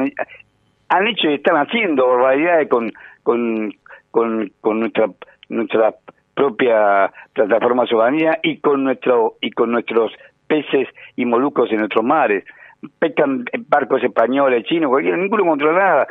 han 0.90 1.08
hecho 1.08 1.30
y 1.30 1.36
están 1.36 1.56
haciendo 1.58 2.08
barbaridades 2.08 2.70
con, 2.70 2.92
con, 3.24 3.74
con, 4.12 4.80
nuestra, 4.80 5.08
nuestra 5.50 5.96
propia 6.34 7.12
plataforma 7.34 7.86
soberanía 7.86 8.40
y 8.44 8.58
con 8.58 8.84
nuestro 8.84 9.36
y 9.42 9.52
con 9.52 9.72
nuestros 9.72 10.12
peces 10.48 10.88
y 11.16 11.26
moluscos 11.26 11.72
en 11.72 11.80
nuestros 11.80 12.04
mares. 12.04 12.44
Pescan 13.00 13.46
barcos 13.68 14.04
españoles, 14.04 14.66
chinos, 14.66 14.90
cualquiera, 14.90 15.18
ninguno 15.18 15.46
controla 15.46 15.80
nada. 15.80 16.08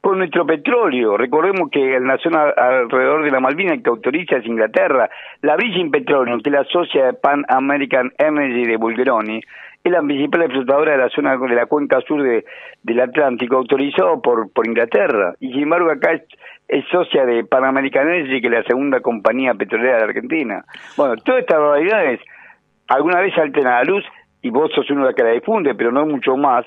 Con 0.00 0.18
nuestro 0.18 0.46
petróleo, 0.46 1.16
recordemos 1.16 1.70
que 1.70 1.98
la 1.98 2.18
zona 2.18 2.50
alrededor 2.50 3.24
de 3.24 3.32
la 3.32 3.40
Malvina 3.40 3.76
que 3.76 3.90
autoriza 3.90 4.36
es 4.36 4.46
Inglaterra, 4.46 5.10
la 5.42 5.56
Virgin 5.56 5.90
Petroleum, 5.90 6.40
que 6.40 6.50
es 6.50 6.54
la 6.54 6.64
socia 6.64 7.06
de 7.06 7.12
Pan 7.14 7.44
American 7.48 8.12
Energy 8.16 8.64
de 8.64 8.76
Bulgeroni, 8.76 9.40
es 9.84 9.92
la 9.92 10.02
principal 10.02 10.42
explotadora 10.42 10.92
de 10.92 10.98
la 10.98 11.08
zona 11.08 11.36
de 11.36 11.54
la 11.54 11.66
cuenca 11.66 12.00
sur 12.00 12.22
de, 12.22 12.44
del 12.82 13.00
Atlántico, 13.00 13.56
autorizado 13.56 14.20
por, 14.20 14.52
por 14.52 14.66
Inglaterra. 14.66 15.34
Y 15.40 15.52
sin 15.52 15.62
embargo 15.64 15.90
acá 15.90 16.12
es, 16.12 16.22
es 16.68 16.84
socia 16.90 17.24
de 17.24 17.44
Pan 17.44 17.64
American 17.64 18.08
Energy, 18.08 18.40
que 18.40 18.48
es 18.48 18.52
la 18.52 18.62
segunda 18.64 19.00
compañía 19.00 19.54
petrolera 19.54 19.98
de 19.98 20.04
Argentina. 20.04 20.64
Bueno, 20.96 21.16
todas 21.16 21.40
estas 21.40 21.58
realidades 21.58 22.20
alguna 22.88 23.20
vez 23.20 23.34
salten 23.34 23.66
a 23.66 23.82
la 23.82 23.84
luz 23.84 24.04
y 24.42 24.50
vos 24.50 24.70
sos 24.74 24.90
uno 24.90 25.06
de 25.06 25.14
que 25.14 25.22
la 25.22 25.30
difunde, 25.30 25.74
pero 25.74 25.92
no 25.92 26.06
mucho 26.06 26.36
más, 26.36 26.64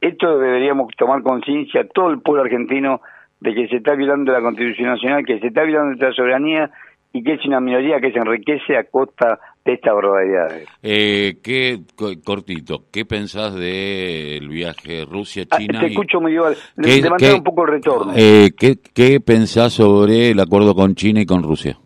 esto 0.00 0.38
deberíamos 0.38 0.88
tomar 0.96 1.22
conciencia, 1.22 1.86
todo 1.88 2.10
el 2.10 2.20
pueblo 2.20 2.42
argentino, 2.42 3.00
de 3.40 3.54
que 3.54 3.68
se 3.68 3.76
está 3.76 3.94
violando 3.94 4.32
la 4.32 4.42
Constitución 4.42 4.88
Nacional, 4.88 5.24
que 5.24 5.38
se 5.40 5.46
está 5.46 5.62
violando 5.62 5.88
nuestra 5.88 6.12
soberanía 6.12 6.70
y 7.12 7.22
que 7.22 7.34
es 7.34 7.46
una 7.46 7.60
minoría 7.60 8.00
que 8.00 8.12
se 8.12 8.18
enriquece 8.18 8.76
a 8.76 8.84
costa 8.84 9.38
de 9.64 9.72
estas 9.72 9.94
barbaridades. 9.94 10.68
Eh, 10.82 11.36
qué 11.42 11.80
cortito, 12.24 12.84
¿qué 12.92 13.04
pensás 13.04 13.54
del 13.54 14.48
viaje 14.48 15.04
Rusia-China? 15.04 15.78
Ah, 15.78 15.80
te 15.80 15.86
escucho 15.86 16.20
muy 16.20 16.32
bien, 16.32 16.44
levantar 16.76 17.34
un 17.34 17.44
poco 17.44 17.64
el 17.64 17.72
retorno. 17.72 18.12
Eh, 18.16 18.50
¿qué, 18.58 18.76
¿Qué 18.94 19.20
pensás 19.20 19.74
sobre 19.74 20.30
el 20.30 20.40
acuerdo 20.40 20.74
con 20.74 20.94
China 20.94 21.20
y 21.20 21.26
con 21.26 21.42
Rusia? 21.42 21.76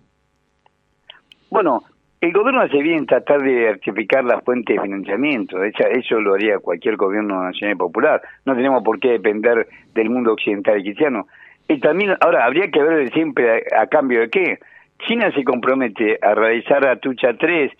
Bueno, 1.50 1.82
el 2.24 2.32
gobierno 2.32 2.62
hace 2.62 2.80
bien 2.82 3.00
en 3.00 3.06
tratar 3.06 3.42
de 3.42 3.50
diversificar 3.50 4.24
la 4.24 4.40
fuente 4.40 4.72
de 4.72 4.80
financiamiento. 4.80 5.62
Eso 5.62 6.20
lo 6.20 6.32
haría 6.32 6.58
cualquier 6.58 6.96
gobierno 6.96 7.42
nacional 7.42 7.76
y 7.76 7.78
popular. 7.78 8.22
No 8.46 8.54
tenemos 8.54 8.82
por 8.82 8.98
qué 8.98 9.10
depender 9.10 9.68
del 9.94 10.08
mundo 10.08 10.32
occidental 10.32 10.78
y 10.78 10.84
cristiano. 10.84 11.26
Y 11.68 11.80
también, 11.80 12.14
ahora, 12.20 12.46
habría 12.46 12.70
que 12.70 12.82
ver 12.82 13.12
siempre 13.12 13.64
a, 13.78 13.86
cambio 13.88 14.20
de 14.20 14.30
qué. 14.30 14.58
China 15.06 15.30
se 15.32 15.44
compromete 15.44 16.18
a 16.20 16.34
realizar 16.34 16.86
a 16.86 16.96
Tucha 16.96 17.34
3. 17.34 17.72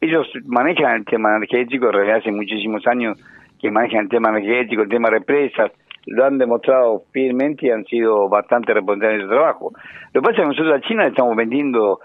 Ellos 0.00 0.26
manejan 0.44 0.96
el 0.96 1.04
tema 1.04 1.36
energético, 1.36 1.90
desde 1.92 2.12
hace 2.12 2.32
muchísimos 2.32 2.86
años 2.86 3.18
que 3.60 3.70
manejan 3.70 4.04
el 4.04 4.08
tema 4.08 4.30
energético, 4.30 4.82
el 4.82 4.88
tema 4.88 5.10
represas, 5.10 5.70
lo 6.06 6.24
han 6.24 6.38
demostrado 6.38 7.04
fielmente 7.12 7.66
y 7.66 7.70
han 7.70 7.84
sido 7.84 8.28
bastante 8.28 8.74
responsables 8.74 9.20
en 9.20 9.26
su 9.28 9.32
trabajo. 9.32 9.72
Lo 10.12 10.20
que 10.20 10.26
pasa 10.26 10.32
es 10.32 10.40
que 10.40 10.48
nosotros 10.48 10.74
a 10.76 10.80
China 10.80 11.02
le 11.04 11.10
estamos 11.10 11.36
vendiendo 11.36 12.00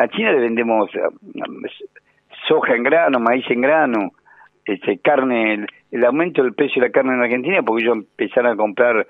a 0.00 0.08
China 0.08 0.32
le 0.32 0.40
vendemos 0.40 0.88
eh, 0.94 1.00
soja 2.48 2.74
en 2.74 2.82
grano, 2.82 3.20
maíz 3.20 3.44
en 3.50 3.60
grano, 3.60 4.12
este, 4.64 4.98
carne, 4.98 5.66
el, 5.90 6.04
aumento 6.04 6.42
del 6.42 6.54
precio 6.54 6.80
de 6.80 6.88
la 6.88 6.92
carne 6.92 7.12
en 7.12 7.22
Argentina, 7.22 7.62
porque 7.62 7.84
ellos 7.84 7.98
empezaron 7.98 8.52
a 8.52 8.56
comprar 8.56 9.06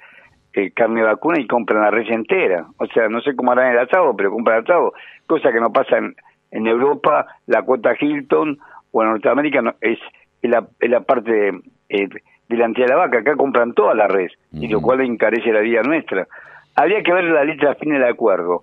eh, 0.55 0.71
carne 0.73 1.03
vacuna 1.03 1.41
y 1.41 1.47
compran 1.47 1.83
la 1.83 1.91
res 1.91 2.11
entera. 2.11 2.67
O 2.79 2.87
sea, 2.87 3.09
no 3.09 3.21
sé 3.21 3.35
cómo 3.35 3.53
harán 3.53 3.73
el 3.73 3.79
asado, 3.79 4.17
pero 4.17 4.31
compran 4.31 4.59
el 4.59 4.65
asado, 4.65 4.93
cosa 5.27 5.53
que 5.53 5.61
no 5.61 5.73
pasa 5.73 5.99
en, 5.99 6.67
Europa, 6.67 7.27
la 7.47 7.63
cuota 7.63 7.95
Hilton 7.99 8.59
o 8.91 9.03
en 9.03 9.09
Norteamérica 9.11 9.77
es, 9.81 9.99
la, 10.43 10.67
la 10.81 11.01
parte 11.01 11.51
eh, 11.89 12.09
delante 12.49 12.83
de 12.83 12.89
la 12.89 12.97
vaca, 12.97 13.19
acá 13.19 13.37
compran 13.37 13.73
toda 13.73 13.95
la 13.95 14.09
res, 14.09 14.33
y 14.53 14.67
lo 14.67 14.81
cual 14.81 15.01
encarece 15.03 15.53
la 15.53 15.61
vida 15.61 15.83
nuestra. 15.83 16.27
Habría 16.75 17.03
que 17.03 17.13
ver 17.13 17.25
la 17.25 17.45
letra 17.45 17.77
fin 17.77 17.91
del 17.91 18.05
acuerdo 18.05 18.63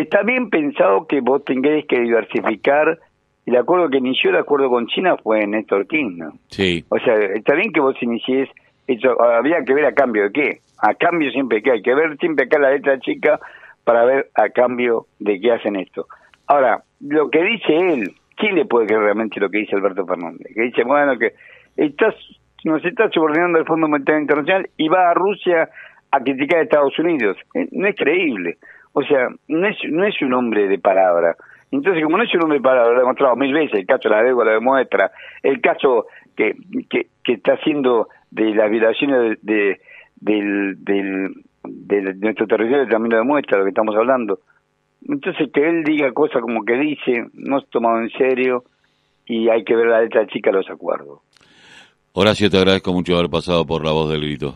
está 0.00 0.22
bien 0.22 0.50
pensado 0.50 1.06
que 1.06 1.20
vos 1.20 1.44
tengáis 1.44 1.86
que 1.86 2.00
diversificar. 2.00 2.98
El 3.44 3.56
acuerdo 3.56 3.90
que 3.90 3.98
inició 3.98 4.30
el 4.30 4.36
acuerdo 4.36 4.70
con 4.70 4.86
China 4.86 5.16
fue 5.22 5.46
Néstor 5.46 5.86
Kirchner. 5.86 6.30
Sí. 6.48 6.84
O 6.88 6.98
sea, 6.98 7.14
está 7.16 7.54
bien 7.54 7.72
que 7.72 7.80
vos 7.80 7.96
inicies. 8.00 8.48
Eso, 8.92 9.20
habría 9.22 9.64
que 9.64 9.74
ver 9.74 9.86
a 9.86 9.92
cambio 9.92 10.24
de 10.24 10.32
qué. 10.32 10.60
A 10.78 10.94
cambio 10.94 11.30
siempre 11.30 11.62
que 11.62 11.72
hay 11.72 11.82
que 11.82 11.94
ver 11.94 12.16
siempre 12.18 12.46
acá 12.46 12.58
la 12.58 12.70
letra 12.70 12.98
chica 12.98 13.38
para 13.84 14.04
ver 14.04 14.28
a 14.34 14.48
cambio 14.50 15.06
de 15.18 15.40
qué 15.40 15.52
hacen 15.52 15.76
esto. 15.76 16.06
Ahora, 16.46 16.82
lo 17.00 17.30
que 17.30 17.42
dice 17.42 17.76
él, 17.76 18.14
Chile 18.36 18.64
puede 18.64 18.86
creer 18.86 19.02
realmente 19.02 19.40
lo 19.40 19.48
que 19.48 19.58
dice 19.58 19.76
Alberto 19.76 20.06
Fernández? 20.06 20.52
Que 20.54 20.62
dice, 20.62 20.84
bueno, 20.84 21.18
que 21.18 21.32
estás, 21.76 22.14
nos 22.64 22.84
está 22.84 23.08
subordinando 23.10 23.58
el 23.58 23.64
Fondo 23.64 23.88
Monetario 23.88 24.20
Internacional 24.20 24.68
y 24.76 24.88
va 24.88 25.10
a 25.10 25.14
Rusia 25.14 25.68
a 26.10 26.20
criticar 26.20 26.60
a 26.60 26.62
Estados 26.62 26.98
Unidos. 26.98 27.36
Eh, 27.54 27.68
no 27.72 27.86
es 27.86 27.96
creíble. 27.96 28.58
O 28.92 29.02
sea, 29.02 29.28
no 29.48 29.66
es, 29.66 29.76
no 29.88 30.04
es 30.04 30.20
un 30.20 30.34
hombre 30.34 30.68
de 30.68 30.78
palabra. 30.78 31.36
Entonces, 31.70 32.04
como 32.04 32.18
no 32.18 32.24
es 32.24 32.34
un 32.34 32.42
hombre 32.42 32.58
de 32.58 32.62
palabra, 32.62 32.90
lo 32.90 32.96
he 32.96 33.00
demostrado 33.00 33.36
mil 33.36 33.54
veces, 33.54 33.78
el 33.78 33.86
caso 33.86 34.08
de 34.08 34.14
la 34.14 34.22
deuda 34.22 34.44
lo 34.44 34.50
demuestra, 34.52 35.10
el 35.42 35.60
caso 35.62 36.06
que, 36.36 36.54
que, 36.90 37.06
que 37.24 37.32
está 37.32 37.54
haciendo 37.54 38.08
de 38.32 38.54
las 38.54 38.70
violaciones 38.70 39.38
de, 39.42 39.80
del, 40.16 40.82
del, 40.82 41.34
de 41.64 42.14
nuestro 42.14 42.46
territorio 42.46 42.88
también 42.88 43.12
lo 43.12 43.18
demuestra, 43.18 43.58
lo 43.58 43.64
que 43.64 43.70
estamos 43.70 43.94
hablando. 43.94 44.40
Entonces, 45.06 45.50
que 45.52 45.68
él 45.68 45.84
diga 45.84 46.12
cosas 46.12 46.40
como 46.40 46.64
que 46.64 46.74
dice, 46.74 47.26
no 47.34 47.58
es 47.58 47.68
tomado 47.68 48.00
en 48.00 48.10
serio 48.10 48.64
y 49.26 49.48
hay 49.48 49.64
que 49.64 49.76
ver 49.76 49.86
la 49.86 50.00
letra 50.00 50.26
chica 50.26 50.50
de 50.50 50.56
los 50.56 50.70
acuerdos. 50.70 51.20
Horacio, 52.12 52.50
te 52.50 52.58
agradezco 52.58 52.92
mucho 52.92 53.16
haber 53.16 53.30
pasado 53.30 53.66
por 53.66 53.84
la 53.84 53.92
voz 53.92 54.10
del 54.10 54.22
grito. 54.22 54.54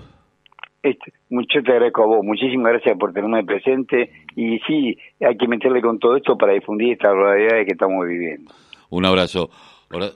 Este, 0.83 1.12
mucho 1.31 1.62
te 1.62 1.73
agradezco 1.73 2.05
a 2.05 2.07
vos, 2.07 2.25
muchísimas 2.25 2.73
gracias 2.73 2.97
por 2.97 3.12
tenerme 3.12 3.45
presente 3.45 4.11
y 4.37 4.59
sí, 4.61 4.97
hay 5.21 5.37
que 5.37 5.49
meterle 5.49 5.83
con 5.83 5.99
todo 5.99 6.17
esto 6.17 6.39
para 6.39 6.53
difundir 6.53 6.93
estas 6.93 7.15
realidades 7.15 7.67
que 7.67 7.73
estamos 7.73 8.07
viviendo. 8.07 8.53
Un 8.91 9.05
abrazo. 9.05 9.51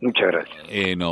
Muchas 0.01 0.27
gracias. 0.27 0.64
Eh, 0.70 0.96
no. 0.96 1.09